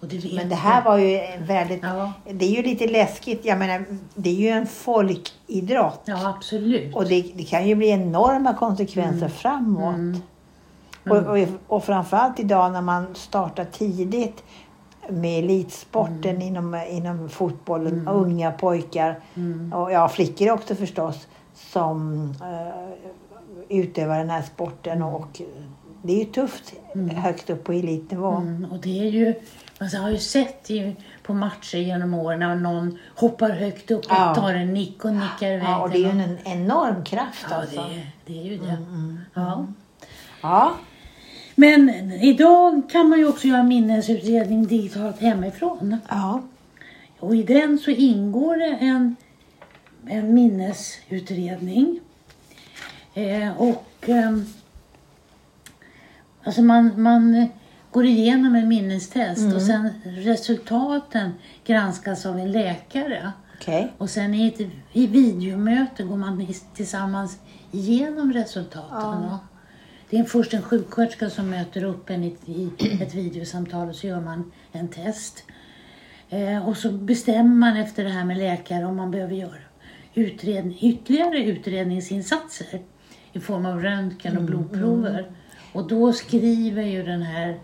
Det 0.00 0.32
Men 0.34 0.48
det 0.48 0.54
här 0.54 0.84
var 0.84 0.98
ju 0.98 1.20
väldigt... 1.40 1.82
Ja, 1.82 2.12
Det 2.32 2.44
är 2.44 2.50
ju 2.50 2.62
lite 2.62 2.86
läskigt. 2.86 3.44
Jag 3.44 3.58
menar, 3.58 3.84
det 4.14 4.30
är 4.30 4.34
ju 4.34 4.48
en 4.48 4.66
folkidrott. 4.66 6.00
ja 6.04 6.28
absolut. 6.36 6.94
Och 6.96 7.04
det, 7.08 7.22
det 7.34 7.44
kan 7.44 7.68
ju 7.68 7.74
bli 7.74 7.88
enorma 7.88 8.54
konsekvenser 8.54 9.28
framåt. 9.28 9.94
Mm. 9.94 10.20
Och, 11.10 11.16
och, 11.16 11.38
och 11.66 11.84
framförallt 11.84 12.40
idag 12.40 12.72
när 12.72 12.80
man 12.82 13.14
startar 13.14 13.64
tidigt 13.64 14.44
med 15.10 15.44
elitsporten 15.44 16.30
Mm. 16.36 16.42
inom, 16.42 16.82
inom 16.90 17.28
fotbollen. 17.28 18.08
Unga 18.08 18.50
pojkar 18.52 19.20
Mm. 19.34 19.72
och 19.72 19.92
ja, 19.92 20.08
flickor 20.08 20.50
också 20.50 20.74
förstås 20.74 21.26
som 21.54 22.22
eh, 22.42 23.78
utövar 23.78 24.18
den 24.18 24.30
här 24.30 24.42
sporten. 24.42 25.02
Och 25.02 25.40
det 26.02 26.12
är 26.12 26.18
ju 26.18 26.24
tufft 26.24 26.72
högt 27.14 27.50
upp 27.50 27.64
på 27.64 27.72
elitnivå. 27.72 28.30
Mm, 28.30 28.66
och 28.72 28.78
det 28.78 28.98
är 29.00 29.10
ju, 29.10 29.34
man 29.80 29.88
har 30.02 30.10
ju 30.10 30.18
sett 30.18 30.70
ju 30.70 30.94
på 31.22 31.34
matcher 31.34 31.78
genom 31.78 32.14
åren 32.14 32.38
när 32.38 32.54
någon 32.54 32.98
hoppar 33.14 33.50
högt 33.50 33.90
upp 33.90 34.04
och 34.04 34.12
Ja. 34.12 34.34
tar 34.34 34.54
en 34.54 34.74
nick 34.74 35.04
och 35.04 35.12
nickar 35.14 35.48
iväg 35.48 35.62
Ja, 35.68 35.78
och 35.82 35.90
det 35.90 35.96
är 35.96 36.14
ju 36.14 36.20
en 36.22 36.38
enorm 36.44 37.04
kraft 37.04 37.46
Ja, 37.50 37.56
alltså. 37.56 37.80
det, 37.80 38.06
det 38.26 38.40
är 38.40 38.44
ju 38.44 38.58
det. 38.58 38.70
Mm, 38.70 39.18
Ja. 39.34 39.66
Ja, 40.42 40.72
Men 41.54 41.90
idag 42.12 42.82
kan 42.90 43.08
man 43.08 43.18
ju 43.18 43.28
också 43.28 43.46
göra 43.48 43.62
minnesutredning 43.62 44.66
digitalt 44.66 45.20
hemifrån. 45.20 45.96
ja. 46.08 46.42
Och 47.20 47.36
i 47.36 47.42
den 47.42 47.78
så 47.78 47.90
ingår 47.90 48.56
det 48.56 48.76
en, 48.80 49.16
en 50.06 50.34
minnesutredning. 50.34 52.00
Eh, 53.14 53.60
och 53.60 53.84
ehm, 54.06 54.46
alltså 56.44 56.62
man, 56.62 57.02
man 57.02 57.48
går 57.92 58.04
igenom 58.04 58.54
en 58.54 58.68
minnestest 58.68 59.54
och 59.54 59.62
sen 59.62 59.90
resultaten 60.04 61.30
granskas 61.64 62.26
av 62.26 62.38
en 62.38 62.52
läkare. 62.52 63.32
okej. 63.56 63.92
Och 63.98 64.10
sen 64.10 64.34
i 64.34 64.46
ett 64.46 64.60
i 64.92 65.06
videomöte 65.06 66.02
går 66.02 66.16
man 66.16 66.46
tillsammans 66.74 67.38
igenom 67.72 68.32
resultaten. 68.32 69.22
va? 69.22 69.38
Det 70.10 70.18
är 70.18 70.24
först 70.24 70.54
en 70.54 70.62
sjuksköterska 70.62 71.30
som 71.30 71.50
möter 71.50 71.84
upp 71.84 72.10
en 72.10 72.24
i 72.24 72.26
ett, 72.26 72.48
i 72.48 73.02
ett 73.02 73.14
videosamtal 73.14 73.88
och 73.88 73.94
så 73.94 74.06
gör 74.06 74.20
man 74.20 74.52
en 74.72 74.88
test. 74.88 75.44
Eh, 76.30 76.68
och 76.68 76.76
så 76.76 76.92
bestämmer 76.92 77.56
man 77.56 77.76
efter 77.76 78.04
det 78.04 78.10
här 78.10 78.24
med 78.24 78.38
läkare 78.38 78.84
om 78.84 78.96
man 78.96 79.10
behöver 79.10 79.34
göra 79.34 79.58
utredning, 80.14 80.78
ytterligare 80.80 81.44
utredningsinsatser 81.44 82.80
i 83.32 83.40
form 83.40 83.66
av 83.66 83.82
röntgen 83.82 84.36
och 84.36 84.42
blodprover. 84.44 85.30
Och 85.72 85.88
då 85.88 86.12
skriver 86.12 86.82
ju 86.82 87.02
den 87.02 87.22
här 87.22 87.58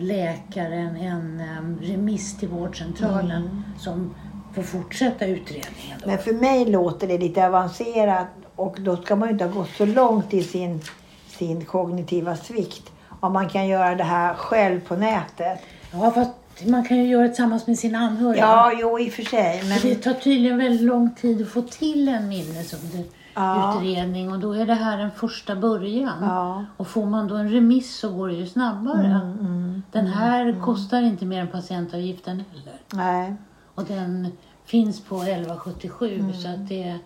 läkaren 0.00 0.96
en 0.96 1.40
em, 1.40 1.78
remiss 1.82 2.36
till 2.36 2.48
vårdcentralen 2.48 3.64
som 3.78 4.14
får 4.54 4.62
fortsätta 4.62 5.26
utredningen. 5.26 5.98
Då. 6.00 6.06
Men 6.06 6.18
för 6.18 6.32
mig 6.32 6.64
låter 6.64 7.08
det 7.08 7.18
lite 7.18 7.46
avancerat 7.46 8.28
och 8.56 8.76
då 8.80 8.96
ska 8.96 9.16
man 9.16 9.28
ju 9.28 9.32
inte 9.32 9.44
ha 9.44 9.52
gått 9.52 9.70
så 9.70 9.86
långt 9.86 10.34
i 10.34 10.42
sin, 10.42 10.80
sin 11.28 11.64
kognitiva 11.64 12.36
svikt. 12.36 12.90
Om 13.20 13.32
man 13.32 13.48
kan 13.48 13.68
göra 13.68 13.94
det 13.94 14.04
här 14.04 14.34
själv 14.34 14.80
på 14.80 14.96
nätet. 14.96 15.58
Ja, 15.92 16.10
fast 16.10 16.30
man 16.66 16.84
kan 16.84 16.96
ju 16.96 17.06
göra 17.06 17.22
det 17.22 17.28
tillsammans 17.28 17.66
med 17.66 17.78
sina 17.78 17.98
anhöriga. 17.98 18.42
Ja, 18.42 18.72
jo 18.80 18.98
i 18.98 19.08
och 19.08 19.12
för 19.12 19.22
sig. 19.22 19.62
Men 19.68 19.78
det 19.82 19.94
tar 19.94 20.12
tydligen 20.12 20.58
väldigt 20.58 20.82
lång 20.86 21.14
tid 21.14 21.42
att 21.42 21.48
få 21.48 21.62
till 21.62 22.08
en 22.08 22.28
Ja. 23.34 23.70
minnesutredning 23.74 24.32
och 24.32 24.38
då 24.38 24.52
är 24.52 24.66
det 24.66 24.74
här 24.74 24.98
en 24.98 25.10
första 25.10 25.56
början. 25.56 26.18
ja. 26.22 26.64
Och 26.76 26.86
får 26.88 27.06
man 27.06 27.28
då 27.28 27.34
en 27.34 27.50
remiss 27.50 27.96
så 27.98 28.12
går 28.12 28.28
det 28.28 28.34
ju 28.34 28.46
snabbare. 28.46 29.06
Mm, 29.06 29.82
Den 29.92 30.06
här 30.06 30.60
kostar 30.64 31.02
inte 31.02 31.24
mer 31.24 31.40
än 31.40 31.48
patientavgiften 31.48 32.44
heller. 32.52 32.80
Nej. 32.92 33.34
Och 33.74 33.84
den 33.84 34.28
finns 34.64 35.04
på 35.04 35.16
1177 35.16 36.18
Mm. 36.20 36.32
så 36.32 36.48
att 36.48 36.68
det... 36.68 36.98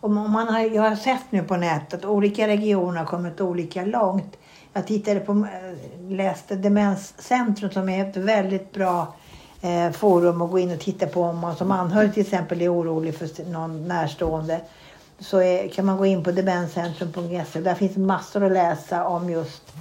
Och 0.00 0.10
man 0.10 0.48
har, 0.48 0.60
jag 0.60 0.82
har 0.82 0.96
sett 0.96 1.32
nu 1.32 1.42
på 1.42 1.56
nätet 1.56 1.94
att 2.00 2.04
olika 2.04 2.46
regioner 2.48 2.98
har 2.98 3.06
kommit 3.06 3.40
olika 3.40 3.84
långt. 3.84 4.36
Jag 4.72 4.86
tittade 4.86 5.20
på, 5.20 5.32
eh, 5.32 6.10
läste 6.16 6.56
Demenscentrum 6.56 7.70
som 7.70 7.88
är 7.88 8.08
ett 8.10 8.16
väldigt 8.16 8.72
bra 8.72 9.14
eh, 9.60 9.90
forum 9.92 10.42
att 10.42 10.50
gå 10.50 10.58
in 10.58 10.72
och 10.72 10.80
titta 10.80 11.06
på 11.06 11.22
om 11.22 11.38
man 11.38 11.56
som 11.56 11.70
anhörig 11.70 12.12
till 12.14 12.22
exempel 12.22 12.62
är 12.62 12.74
orolig 12.74 13.18
för 13.18 13.50
någon 13.52 13.88
närstående. 13.88 14.60
Så 15.18 15.40
är, 15.40 15.68
kan 15.68 15.86
man 15.86 15.96
gå 15.96 16.06
in 16.06 16.24
på 16.24 16.30
demenscentrum.se. 16.30 17.60
Där 17.60 17.74
finns 17.74 17.96
massor 17.96 18.44
att 18.44 18.52
läsa 18.52 19.04
om 19.04 19.30
just 19.30 19.74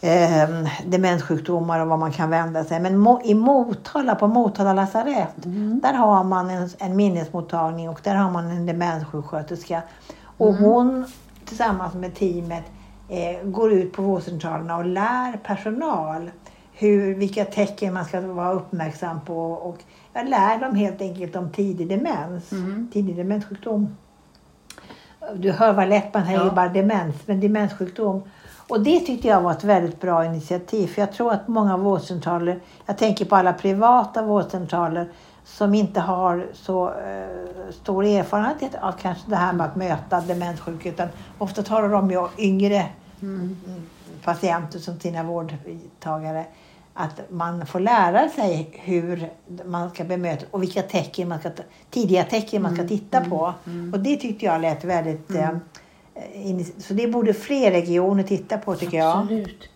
eh, 0.00 0.48
demenssjukdomar 0.86 1.80
och 1.80 1.88
vad 1.88 1.98
man 1.98 2.12
kan 2.12 2.30
vända 2.30 2.64
sig. 2.64 2.80
Men 2.80 2.98
mo, 2.98 3.20
i 3.24 3.34
Motala, 3.34 4.14
på 4.14 4.26
Motala 4.26 4.72
lasarett, 4.72 5.34
där 5.82 5.92
har 5.92 6.24
man 6.24 6.50
en, 6.50 6.70
en 6.78 6.96
minnesmottagning 6.96 7.88
och 7.88 8.00
där 8.02 8.14
har 8.14 8.30
man 8.30 8.50
en 8.50 8.66
demenssjuksköterska. 8.66 9.82
Och 10.36 10.54
hon 10.54 11.06
tillsammans 11.44 11.94
med 11.94 12.14
teamet 12.14 12.64
eh, 13.08 13.48
går 13.48 13.72
ut 13.72 13.92
på 13.92 14.02
vårdcentralerna 14.02 14.76
och 14.76 14.84
lär 14.84 15.36
personal 15.36 16.30
hur, 16.72 17.14
vilka 17.14 17.44
tecken 17.44 17.94
man 17.94 18.04
ska 18.04 18.20
vara 18.20 18.52
uppmärksam 18.52 19.20
på. 19.20 19.52
Och 19.52 19.78
jag 20.12 20.28
lär 20.28 20.58
dem 20.58 20.74
helt 20.74 21.00
enkelt 21.00 21.36
om 21.36 21.52
tidig 21.52 21.88
demens, 21.88 22.50
tidig 22.92 23.16
demenssjukdom. 23.16 23.96
Du 25.34 25.52
hör 25.52 25.72
vad 25.72 25.88
lätt 25.88 26.14
man 26.14 26.24
säger 26.26 26.44
Ja. 26.44 26.50
bara 26.50 26.68
demens, 26.68 27.16
men 27.26 27.40
demenssjukdom. 27.40 28.22
Och 28.68 28.80
det 28.80 29.00
tyckte 29.00 29.28
jag 29.28 29.40
var 29.40 29.52
ett 29.52 29.64
väldigt 29.64 30.00
bra 30.00 30.24
initiativ. 30.24 30.86
För 30.86 31.02
jag 31.02 31.12
tror 31.12 31.32
att 31.32 31.48
många 31.48 31.76
vårdcentraler, 31.76 32.60
jag 32.86 32.98
tänker 32.98 33.24
på 33.24 33.36
alla 33.36 33.52
privata 33.52 34.22
vårdcentraler 34.22 35.08
som 35.44 35.74
inte 35.74 36.00
har 36.00 36.46
så 36.52 36.88
eh, 36.88 37.72
stor 37.72 38.04
erfarenhet 38.04 38.74
av 38.80 38.92
kanske 38.92 39.30
det 39.30 39.36
här 39.36 39.52
med 39.52 39.66
att 39.66 39.76
möta 39.76 40.20
demenssjuka. 40.20 40.88
Utan 40.88 41.08
ofta 41.38 41.62
tar 41.62 41.88
de 41.88 42.10
ju 42.10 42.28
yngre 42.38 42.86
mm, 43.22 43.56
patienter 44.24 44.78
som 44.78 45.00
sina 45.00 45.22
vårdtagare. 45.22 46.44
Att 46.98 47.30
man 47.30 47.66
får 47.66 47.80
lära 47.80 48.28
sig 48.28 48.68
hur 48.72 49.28
man 49.64 49.90
ska 49.90 50.04
bemöta 50.04 50.46
och 50.50 50.62
vilka 50.62 50.82
tecken 50.82 51.28
man 51.28 51.38
ska, 51.40 51.50
tidiga 51.90 52.24
tecken 52.24 52.62
man 52.62 52.74
ska 52.74 52.88
titta 52.88 53.20
på. 53.20 53.54
Och 53.92 54.00
det 54.00 54.16
tyckte 54.16 54.46
jag 54.46 54.60
lät 54.60 54.84
väldigt... 54.84 55.30
Eh, 55.34 55.48
ini- 56.34 56.80
så 56.80 56.94
det 56.94 57.08
borde 57.08 57.34
fler 57.34 57.70
regioner 57.70 58.22
titta 58.22 58.58
på 58.58 58.74
tycker 58.74 58.98
jag. 58.98 59.18
Absolut. 59.18 59.68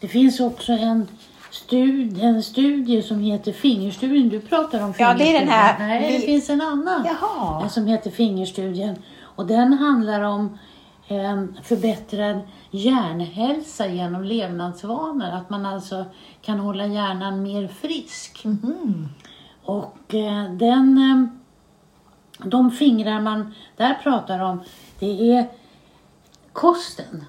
Det 0.00 0.08
finns 0.08 0.40
också 0.40 0.72
en 0.72 1.08
studie, 1.50 2.22
en 2.22 2.42
studie 2.42 3.02
som 3.02 3.20
heter 3.20 3.52
Fingerstudien. 3.52 4.28
Du 4.28 4.40
pratar 4.40 4.84
om 4.84 4.94
Ja, 4.98 5.14
det 5.14 5.36
är 5.36 5.40
den 5.40 5.48
här. 5.48 5.74
fingerstudien. 5.76 6.02
Nej, 6.02 6.20
det 6.20 6.26
finns 6.26 6.50
en 6.50 6.60
annan. 6.60 7.06
Jaha. 7.06 7.68
Som 7.68 7.86
heter 7.86 8.10
Fingerstudien. 8.10 8.96
Och 9.20 9.46
den 9.46 9.72
handlar 9.72 10.20
om 10.22 10.58
en 11.20 11.58
förbättrad 11.62 12.40
hjärnhälsa 12.70 13.86
genom 13.86 14.24
levnadsvanor. 14.24 15.28
Att 15.28 15.50
man 15.50 15.66
alltså 15.66 16.04
kan 16.42 16.58
hålla 16.58 16.86
hjärnan 16.86 17.42
mer 17.42 17.68
frisk. 17.68 18.44
Mhm. 18.44 19.08
Och 19.64 20.14
eh, 20.14 20.52
den, 20.52 20.98
eh, 20.98 22.48
de 22.48 22.70
fingrar 22.70 23.20
man 23.20 23.54
där 23.76 23.94
pratar 23.94 24.38
om, 24.38 24.60
det 24.98 25.32
är 25.32 25.46
kosten. 26.52 27.24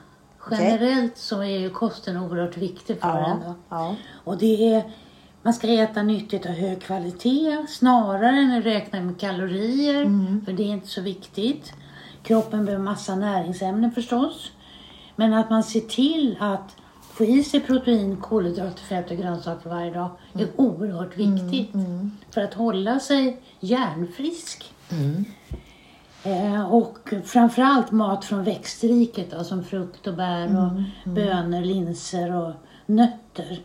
Generellt 0.52 1.18
så 1.18 1.42
är 1.42 1.60
ju 1.60 1.70
kosten 1.70 2.18
oerhört 2.18 2.58
viktig 2.58 3.02
för 3.02 3.08
en. 3.08 3.42
Ja, 3.46 3.48
Då. 3.48 3.56
ja. 3.70 3.96
Och 4.24 4.38
det 4.38 4.74
är, 4.74 4.84
man 5.42 5.54
ska 5.54 5.68
äta 5.68 6.04
nyttigt 6.04 6.46
av 6.46 6.52
hög 6.52 6.82
kvalitet 6.82 7.66
snarare 7.68 8.30
än 8.30 8.58
att 8.58 8.66
räkna 8.66 9.02
med 9.02 9.20
kalorier, 9.20 10.06
för 10.46 10.54
det 10.54 10.64
är 10.64 10.68
inte 10.68 10.88
så 10.88 11.02
viktigt. 11.02 11.74
Kroppen 12.24 12.66
behöver 12.66 12.84
massa 12.84 13.16
näringsämnen 13.16 13.92
förstås. 13.92 14.52
Men 15.16 15.34
att 15.34 15.50
man 15.50 15.64
ser 15.64 15.80
till 15.80 16.38
att 16.40 16.76
få 17.14 17.24
i 17.24 17.44
sig 17.44 17.60
protein, 17.60 18.18
kolhydrater, 18.18 18.84
fett 18.84 19.12
och 19.12 19.18
grönsaker 19.18 19.70
varje 19.70 19.92
dag 19.94 20.10
är 20.34 20.48
oerhört 20.56 21.18
viktigt 21.18 21.72
för 22.32 22.42
att 22.42 22.54
hålla 22.54 23.00
sig 23.00 23.42
hjärnfrisk. 23.60 24.74
Eh, 26.24 26.74
och 26.74 27.14
framförallt 27.26 27.92
mat 27.92 28.26
från 28.26 28.44
växtriket 28.44 29.32
då, 29.32 29.44
som 29.44 29.64
frukt 29.64 30.08
och 30.08 30.14
bär 30.14 30.46
och 30.46 30.70
Mm, 30.70 30.84
bönor, 31.06 31.62
linser 31.62 32.36
och 32.36 32.54
nötter. 32.86 33.60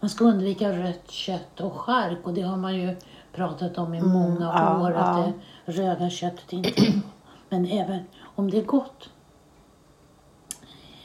Man 0.00 0.10
ska 0.10 0.24
undvika 0.24 0.72
rött 0.72 1.10
kött 1.10 1.60
och 1.60 1.72
chark 1.80 2.18
och 2.24 2.34
det 2.34 2.42
har 2.42 2.56
man 2.56 2.74
ju 2.76 2.96
pratat 3.32 3.78
om 3.78 3.94
i 3.94 4.02
många 4.02 4.36
Mm, 4.36 4.42
ja, 4.42 4.82
år 4.82 4.92
att 4.92 5.18
ja. 5.18 5.32
det 5.66 5.72
röda 5.72 6.10
köttet 6.10 6.52
inte. 6.52 6.70
Men 7.52 7.66
även 7.66 8.00
om 8.34 8.50
det 8.50 8.58
är 8.58 8.64
gott. 8.64 9.10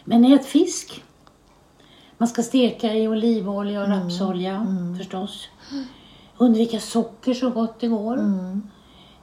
Men 0.04 0.26
ät 0.26 0.46
fisk. 0.46 1.04
Man 2.18 2.28
ska 2.28 2.44
steka 2.44 2.94
i 2.94 3.08
olivolja 3.08 3.82
och 3.82 3.88
rapsolja 3.88 4.68
förstås. 4.98 5.50
Undvika 6.38 6.80
socker 6.80 7.34
så 7.34 7.50
gott 7.50 7.80
det 7.80 7.88
går. 7.88 8.18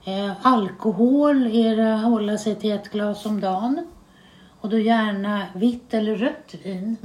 Eh, 0.05 0.47
alkohol 0.47 1.47
är 1.47 1.77
det 1.77 1.97
hålla 1.97 2.39
sig 2.39 2.55
till 2.55 2.73
ett 2.73 2.93
glas 2.93 3.27
om 3.27 3.41
dagen. 3.41 3.87
Och 4.61 4.69
då 4.69 4.79
gärna 4.79 5.47
vitt 5.55 5.95
eller 5.95 6.17
rött 6.17 6.55
vin. 6.65 6.97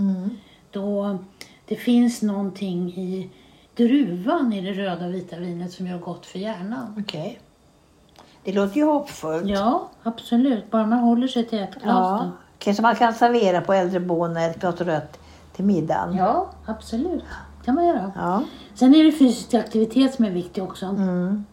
Då 0.72 1.18
det 1.66 1.76
finns 1.76 2.22
någonting 2.22 2.90
i 2.90 3.30
druvan 3.76 4.54
i 4.54 4.62
det 4.62 4.74
röda 4.74 5.06
och 5.06 5.14
vita 5.14 5.40
vinet 5.40 5.72
som 5.72 5.88
gör 5.88 6.00
gott 6.00 6.26
för 6.26 6.40
hjärnan. 6.40 6.96
Okej. 7.00 7.40
Det 8.44 8.52
låter 8.54 8.76
ju 8.76 8.84
hoppfullt. 8.86 9.48
Ja, 9.48 9.90
absolut. 10.04 10.72
Bara 10.72 10.86
man 10.86 11.00
håller 11.00 11.28
sig 11.28 11.46
till 11.46 11.60
ett 11.60 11.76
glas. 11.76 11.84
Ja. 12.22 12.32
Kanske 12.60 12.82
man 12.84 12.96
kan 12.96 13.14
servera 13.14 13.62
på 13.62 13.74
äldreboende 13.74 14.42
ett 14.42 14.60
glas 14.60 14.82
rött 14.82 15.20
till 15.56 15.66
middagen. 15.66 16.16
ja, 16.16 16.50
absolut. 16.66 17.24
kan 17.66 17.76
man 17.76 17.86
göra. 17.88 18.12
Ja. 18.16 18.44
Sen 18.76 18.96
är 18.96 19.04
det 19.04 19.12
fysisk 19.12 19.54
aktivitet 19.54 20.14
som 20.16 20.26
är 20.26 20.32
viktig 20.32 20.64
också. 20.64 20.86
Mm. 20.86 21.46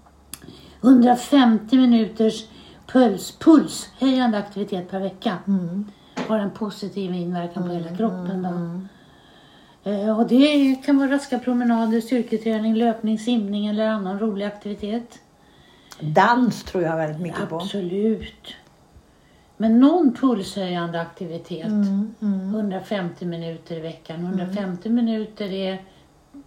150 0.83 1.77
minuters 1.77 2.45
puls, 2.87 3.33
pulshöjande 3.39 4.39
aktivitet 4.39 4.91
per 4.91 5.01
vecka 5.01 5.33
Mm. 5.47 5.85
har 6.29 6.39
en 6.39 6.51
positiv 6.51 7.15
inverkan 7.15 7.63
på 7.63 7.69
hela 7.69 7.97
kroppen. 7.97 8.43
Då. 8.43 9.91
Eh, 9.91 10.19
Och 10.19 10.27
det 10.27 10.75
kan 10.85 10.99
vara 10.99 11.11
raska 11.11 11.39
promenader, 11.39 12.01
styrketräning, 12.01 12.75
löpning, 12.75 13.19
simning 13.19 13.67
eller 13.67 13.87
annan 13.89 14.19
rolig 14.19 14.45
aktivitet. 14.47 15.19
Dans 16.01 16.65
tror 16.65 16.85
jag 16.85 16.97
väldigt 16.97 17.21
mycket 17.21 17.49
på. 17.49 17.57
Absolut. 17.57 18.55
Men 19.57 19.81
någon 19.81 20.15
pulshöjande 20.15 21.01
aktivitet. 21.01 21.67
Mm, 21.67 22.15
mm. 22.23 22.55
150 22.55 23.27
minuter 23.27 23.77
i 23.77 23.81
veckan. 23.81 24.25
150 24.25 24.89
minuter 24.89 25.53
är, 25.53 25.85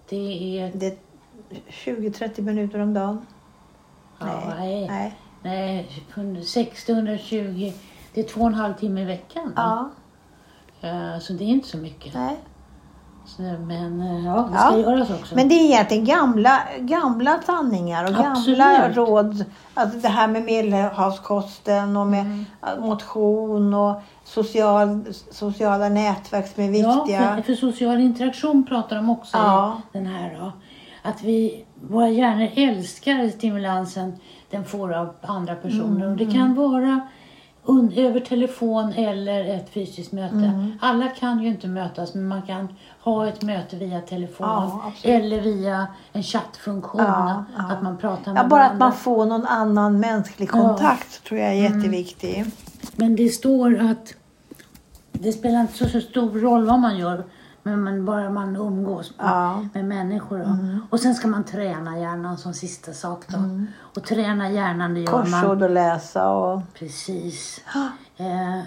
det 0.09 0.59
är 0.59 0.71
Det 0.75 0.87
är 0.87 0.97
20-30 1.69 2.41
minuter 2.41 2.79
om 2.79 2.93
dagen. 2.93 3.25
Ja, 4.19 4.53
nej. 4.57 4.87
Nej. 4.87 5.15
Nej, 5.43 6.03
160, 6.13 6.91
120. 6.91 7.73
Det 8.13 8.19
är 8.21 8.23
två 8.23 8.41
och 8.41 8.47
en 8.47 8.53
halv 8.53 8.73
timme 8.73 9.01
i 9.01 9.05
veckan. 9.05 9.53
Ja. 9.55 9.89
Eh, 10.81 11.19
Så 11.19 11.33
det 11.33 11.43
är 11.43 11.47
inte 11.47 11.67
så 11.67 11.77
mycket. 11.77 12.13
Nej. 12.13 12.37
Men 13.37 14.01
eh, 14.01 14.25
ja, 14.25 14.31
det 14.51 14.55
Ja. 14.57 14.59
ska 14.67 14.77
göras 14.79 15.09
också. 15.09 15.35
Men 15.35 15.47
det 15.49 15.55
är 15.55 15.65
egentligen 15.65 16.05
gamla, 16.05 16.59
gamla 16.79 17.39
sanningar 17.45 18.03
och 18.05 18.11
gamla 18.13 18.31
Absolut. 18.31 18.97
råd. 18.97 19.45
Alltså 19.73 19.97
det 19.99 20.07
här 20.07 20.27
med 20.27 20.43
medelhavskosten 20.43 21.97
och 21.97 22.07
med 22.07 22.21
Mm. 22.25 22.45
motion 22.89 23.73
och 23.73 24.01
social, 24.23 25.01
sociala 25.31 25.89
nätverk 25.89 26.47
som 26.55 26.63
är 26.63 26.79
ja, 26.81 26.93
viktiga. 27.03 27.35
för, 27.35 27.41
för 27.41 27.55
social 27.55 27.99
interaktion 27.99 28.65
pratar 28.65 28.95
de 28.95 29.09
också 29.09 29.37
Ja. 29.37 29.81
i 29.93 29.97
den 29.97 30.07
här. 30.07 30.37
Då. 30.41 30.51
Att 31.09 31.23
vi, 31.23 31.65
våra 31.89 32.09
hjärnor 32.09 32.49
älskar 32.55 33.29
stimulansen 33.29 34.13
den 34.49 34.65
får 34.65 34.93
av 34.93 35.13
andra 35.21 35.55
personer. 35.55 36.07
Och 36.11 36.17
det 36.17 36.23
Mm, 36.23 36.35
kan 36.35 36.55
vara 36.55 36.99
över 37.97 38.19
telefon 38.19 38.93
eller 38.93 39.55
ett 39.55 39.69
fysiskt 39.73 40.11
möte. 40.11 40.35
Mm. 40.35 40.71
Alla 40.81 41.07
kan 41.07 41.39
ju 41.41 41.47
inte 41.47 41.67
mötas 41.67 42.13
men 42.13 42.27
man 42.27 42.41
kan 42.41 42.67
ha 43.01 43.27
ett 43.27 43.41
möte 43.41 43.75
via 43.75 44.01
telefon 44.01 44.47
Ja, 44.47 44.91
eller 45.03 45.41
via 45.41 45.87
en 46.13 46.23
chattfunktion. 46.23 47.01
Ja, 47.01 47.45
ja. 47.57 47.63
Att 47.73 47.83
man 47.83 47.97
pratar 47.97 48.33
med 48.33 48.43
Ja, 48.43 48.47
bara 48.47 48.65
att 48.69 48.77
man 48.77 48.93
får 48.93 49.25
någon 49.25 49.45
annan 49.45 49.99
mänsklig 49.99 50.49
Ja. 50.49 50.51
kontakt 50.51 51.23
tror 51.23 51.39
jag 51.39 51.49
är 51.53 51.65
Mm. 51.65 51.77
jätteviktig. 51.79 52.45
Men 52.95 53.15
det 53.15 53.29
står 53.29 53.79
att 53.91 54.13
det 55.11 55.31
spelar 55.31 55.61
inte 55.61 55.73
så, 55.73 55.89
så 55.89 56.01
stor 56.01 56.29
roll 56.39 56.65
vad 56.65 56.79
man 56.79 56.97
gör. 56.97 57.23
Men 57.63 57.83
man, 57.83 58.05
bara 58.05 58.29
man 58.29 58.55
umgås 58.55 59.17
med, 59.17 59.25
Ja. 59.27 59.53
Mm. 59.53 59.69
med 59.73 59.85
människor. 59.85 60.37
Då. 60.39 60.57
Och 60.89 60.99
sen 60.99 61.15
ska 61.15 61.27
man 61.27 61.43
träna 61.43 61.99
hjärnan 61.99 62.37
som 62.37 62.53
sista 62.53 62.93
sak. 62.93 63.23
Då. 63.27 63.37
Och 63.79 64.03
träna 64.03 64.49
hjärnan 64.49 64.93
det 64.93 64.99
gör 64.99 65.11
man. 65.11 65.23
Korsord 65.41 65.61
och 65.63 65.69
läsa 65.69 66.29
och 66.29 66.61
Precis. 66.73 67.61
Eh, 68.17 68.59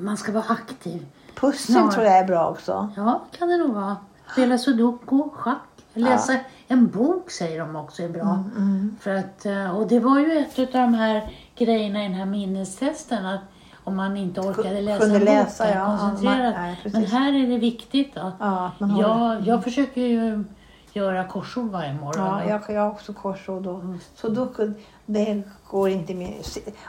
man 0.00 0.16
ska 0.16 0.32
vara 0.32 0.44
aktiv. 0.48 1.06
pussel 1.34 1.74
Snar- 1.74 1.90
tror 1.92 2.04
jag 2.04 2.18
är 2.18 2.24
bra 2.24 2.48
också. 2.50 2.88
Ja, 2.96 3.22
kan 3.38 3.48
det 3.48 3.56
nog 3.56 3.70
vara. 3.74 3.96
Spela 4.32 4.58
sudoku, 4.58 5.22
schack, 5.32 5.58
läsa 5.94 6.36
en 6.68 6.86
bok 6.88 7.30
säger 7.30 7.60
de 7.60 7.76
också 7.76 8.02
är 8.02 8.08
bra. 8.08 8.44
Mm, 8.56 8.96
För 9.00 9.14
att, 9.14 9.46
eh, 9.46 9.76
och 9.76 9.86
det 9.88 10.00
var 10.00 10.18
ju 10.18 10.38
ett 10.38 10.58
av 10.58 10.66
de 10.80 10.94
här 10.94 11.30
grejerna 11.58 12.00
i 12.04 12.08
den 12.08 12.14
här 12.16 12.26
minnestesten. 12.26 13.26
Att 13.26 13.40
om 13.84 13.96
man 13.96 14.16
inte 14.16 14.40
orkade 14.40 14.80
läsa 14.80 15.00
kunde 15.00 15.18
en 15.18 15.24
läsa, 15.24 15.64
bok 15.64 15.74
ja. 15.74 15.78
Ja, 15.78 15.98
koncentrerat. 15.98 16.54
man- 16.54 16.62
nej, 16.62 16.78
precis. 16.82 16.98
Men 17.00 17.10
här 17.10 17.32
är 17.32 17.46
det 17.46 17.58
viktigt 17.58 18.14
då. 18.14 18.32
Ja, 18.40 18.66
att 18.66 18.80
man 18.80 18.96
jag, 18.96 19.46
jag 19.46 19.64
försöker 19.64 20.00
ju 20.00 20.44
göra 20.92 21.24
korsord 21.24 21.70
varje 21.70 21.92
morgon. 21.94 22.26
Ja, 22.26 22.40
då. 22.44 22.50
jag, 22.50 22.76
jag 22.76 22.80
har 22.82 22.90
också 22.90 23.12
korsord 23.12 23.66
och 23.66 23.80
Mm. 23.80 23.98
sudoku. 24.14 24.72
Det 25.06 25.42
går 25.70 25.88
inte 25.90 26.14
min, 26.14 26.34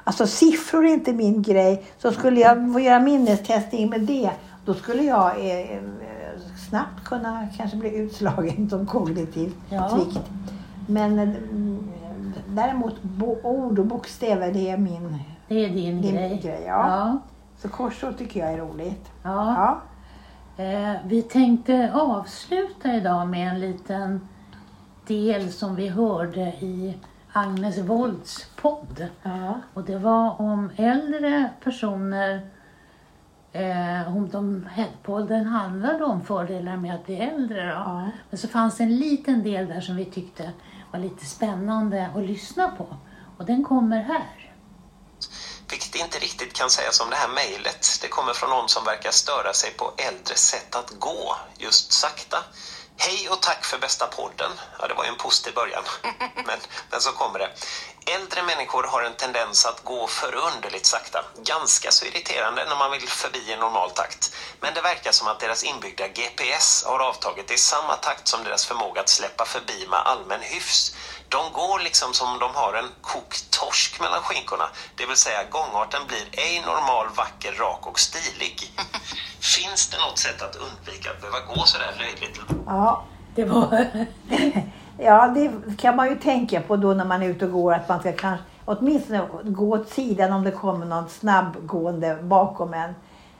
alltså 0.03 0.27
siffror 0.27 0.85
är 0.85 0.93
inte 0.93 1.13
min 1.13 1.41
grej. 1.41 1.85
Så 1.97 2.11
skulle 2.11 2.39
jag 2.39 2.81
göra 2.81 2.99
minnestestning 2.99 3.89
med 3.89 4.01
det, 4.01 4.31
då 4.65 4.73
skulle 4.73 5.03
jag 5.03 5.39
eh, 5.39 5.59
eh, 5.59 5.81
snabbt 6.69 7.03
kunna 7.05 7.47
kanske 7.57 7.77
bli 7.77 7.95
utslagen 7.95 8.69
som 8.69 8.85
kognitiv 8.85 9.53
Ja. 9.69 9.89
svikt. 9.89 10.19
Men 10.87 11.19
eh, 11.19 11.29
däremot 12.55 12.95
ord 13.43 13.79
och 13.79 13.85
bokstäver, 13.85 14.51
det 14.53 14.69
är 14.69 14.77
min, 14.77 15.17
Det 15.47 15.65
är 15.65 15.69
din 15.69 16.01
det 16.01 16.07
är 16.07 16.11
grej. 16.11 16.29
min 16.29 16.39
grej. 16.41 16.63
Ja. 16.67 16.87
Ja. 16.87 17.17
Så 17.57 17.69
korsord 17.69 18.17
tycker 18.17 18.39
jag 18.39 18.53
är 18.53 18.57
roligt. 18.57 19.11
Ja. 19.23 19.55
Ja. 20.57 20.63
Eh, 20.63 20.93
vi 21.05 21.21
tänkte 21.21 21.91
avsluta 21.93 22.93
idag 22.93 23.27
med 23.27 23.47
en 23.49 23.59
liten 23.59 24.27
del 25.07 25.51
som 25.51 25.75
vi 25.75 25.87
hörde 25.89 26.41
i 26.41 26.97
Agnes 27.33 27.77
Wolds 27.77 28.49
podd. 28.61 29.07
Ja. 29.23 29.59
Och 29.73 29.83
det 29.83 29.97
var 29.97 30.41
om 30.41 30.69
äldre 30.75 31.49
personer. 31.63 32.41
Eh, 33.51 34.15
om 34.17 34.29
de, 34.31 34.69
podden 35.03 35.45
handlade 35.45 36.03
om 36.03 36.21
fördelar 36.21 36.77
med 36.77 36.95
att 36.95 37.05
bli 37.05 37.15
äldre. 37.19 37.63
Då. 37.65 37.71
Ja. 37.71 38.09
Men 38.29 38.37
så 38.37 38.47
fanns 38.47 38.79
en 38.79 38.95
liten 38.97 39.43
del 39.43 39.67
där 39.67 39.81
som 39.81 39.95
vi 39.95 40.05
tyckte 40.05 40.49
var 40.93 40.99
lite 40.99 41.25
spännande 41.25 42.11
att 42.15 42.23
lyssna 42.23 42.71
på. 42.71 42.97
Och 43.37 43.45
den 43.45 43.63
kommer 43.63 44.01
här. 44.03 44.53
Vilket 45.69 45.95
inte 45.95 46.19
riktigt 46.19 46.53
kan 46.53 46.69
sägas 46.69 46.99
om 46.99 47.09
det 47.09 47.15
här 47.15 47.29
mejlet. 47.29 47.99
Det 48.01 48.07
kommer 48.07 48.33
från 48.33 48.49
någon 48.49 48.69
som 48.69 48.85
verkar 48.85 49.11
störa 49.11 49.53
sig 49.53 49.71
på 49.71 49.93
äldre 49.97 50.35
sätt 50.35 50.75
att 50.75 50.89
gå, 50.99 51.35
just 51.57 51.91
sakta. 51.91 52.37
Hej 52.97 53.29
och 53.29 53.41
tack 53.41 53.65
för 53.65 53.77
bästa 53.77 54.07
podden. 54.07 54.51
Ja, 54.79 54.87
det 54.87 54.93
var 54.93 55.03
ju 55.03 55.09
en 55.09 55.17
positiv 55.17 55.53
början. 55.53 55.83
Men, 56.35 56.59
men 56.91 57.01
så 57.01 57.11
kommer 57.11 57.39
det. 57.39 57.49
Äldre 58.05 58.43
människor 58.43 58.83
har 58.83 59.03
en 59.03 59.13
tendens 59.13 59.65
att 59.65 59.83
gå 59.83 60.07
förunderligt 60.07 60.85
sakta. 60.85 61.25
Ganska 61.43 61.91
så 61.91 62.05
irriterande 62.05 62.65
när 62.65 62.75
man 62.75 62.91
vill 62.91 63.09
förbi 63.09 63.51
i 63.51 63.55
normal 63.55 63.89
takt. 63.89 64.35
Men 64.59 64.73
det 64.73 64.81
verkar 64.81 65.11
som 65.11 65.27
att 65.27 65.39
deras 65.39 65.63
inbyggda 65.63 66.07
GPS 66.07 66.83
har 66.87 66.99
avtagit 66.99 67.51
i 67.51 67.57
samma 67.57 67.95
takt 67.95 68.27
som 68.27 68.43
deras 68.43 68.65
förmåga 68.65 69.01
att 69.01 69.09
släppa 69.09 69.45
förbi 69.45 69.87
med 69.87 69.99
allmän 69.99 70.41
hyfs. 70.41 70.95
De 71.35 71.41
går 71.59 71.79
liksom 71.87 72.13
som 72.13 72.27
om 72.33 72.39
de 72.39 72.49
har 72.61 72.73
en 72.81 72.89
kokt 73.01 73.43
torsk 73.59 73.91
mellan 74.03 74.21
skinkorna. 74.27 74.67
Det 74.97 75.05
vill 75.05 75.21
säga 75.25 75.39
gångarten 75.57 76.01
blir 76.09 76.25
ej 76.45 76.55
normal, 76.71 77.07
vacker, 77.17 77.53
rak 77.63 77.87
och 77.89 77.99
stilig. 77.99 78.55
Finns 79.55 79.89
det 79.91 79.97
något 80.05 80.19
sätt 80.25 80.41
att 80.41 80.55
undvika 80.55 81.11
att 81.11 81.21
behöva 81.21 81.39
gå 81.51 81.59
sådär 81.65 81.93
löjligt? 82.01 82.39
Ja. 82.65 83.03
Det 83.35 83.45
var... 83.45 83.87
Ja, 84.97 85.27
det 85.27 85.77
kan 85.77 85.95
man 85.95 86.09
ju 86.09 86.15
tänka 86.15 86.61
på 86.61 86.75
då 86.75 86.93
när 86.93 87.05
man 87.05 87.23
är 87.23 87.27
ute 87.27 87.45
och 87.45 87.51
går 87.51 87.73
att 87.73 87.89
man 87.89 87.99
ska 87.99 88.11
kanske 88.13 88.45
åtminstone 88.65 89.27
gå 89.43 89.69
åt 89.69 89.89
sidan 89.89 90.33
om 90.33 90.43
det 90.43 90.51
kommer 90.51 90.85
någon 90.85 91.09
snabbgående 91.09 92.15
bakom 92.21 92.73
en. 92.73 92.95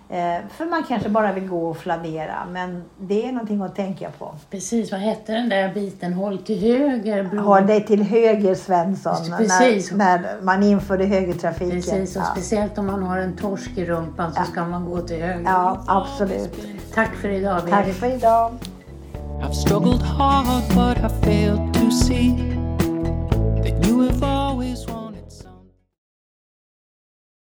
Eh, 0.10 0.36
för 0.58 0.66
man 0.66 0.84
kanske 0.84 1.10
bara 1.10 1.32
vill 1.34 1.48
gå 1.48 1.70
och 1.70 1.78
flanera 1.78 2.46
men 2.52 2.84
det 3.00 3.28
är 3.28 3.32
någonting 3.32 3.62
att 3.62 3.76
tänka 3.76 4.12
på. 4.20 4.36
Precis, 4.50 4.92
vad 4.92 5.00
hette 5.02 5.32
den 5.32 5.50
där 5.50 5.74
biten? 5.74 6.14
Håll 6.14 6.38
till 6.38 6.60
höger. 6.62 7.24
Bro. 7.24 7.42
Håll 7.42 7.68
dig 7.68 7.86
till 7.86 8.04
höger 8.04 8.56
Svensson 8.56 9.16
Precis. 9.38 9.92
när, 9.92 10.20
när 10.20 10.42
man 10.42 10.64
införde 10.64 11.06
högertrafiken. 11.06 11.82
Precis, 11.82 12.16
och 12.16 12.22
ja. 12.22 12.26
speciellt 12.32 12.78
om 12.78 12.86
man 12.86 13.04
har 13.04 13.18
en 13.18 13.38
torsk 13.38 13.72
i 13.76 13.86
rumpan 13.86 14.34
så 14.34 14.44
ska 14.44 14.66
man 14.66 14.86
gå 14.86 15.02
till 15.02 15.22
höger. 15.22 15.44
ja, 15.46 15.84
absolut. 15.88 16.68
Tack 16.94 17.16
för 17.16 17.30
idag, 17.30 17.62
Tack 17.70 17.86
Berit. 17.86 17.96
för 17.96 18.16
idag. 18.16 18.52
I've 19.42 19.54
struggled 19.54 20.02
hard, 20.02 20.64
but 20.76 20.98
I 20.98 21.10
failed 21.26 21.74
to 21.74 21.92
see 21.92 22.30
that 23.64 23.88
you 23.88 24.02
have 24.10 24.24
always 24.24 24.88
wanted. 24.88 25.03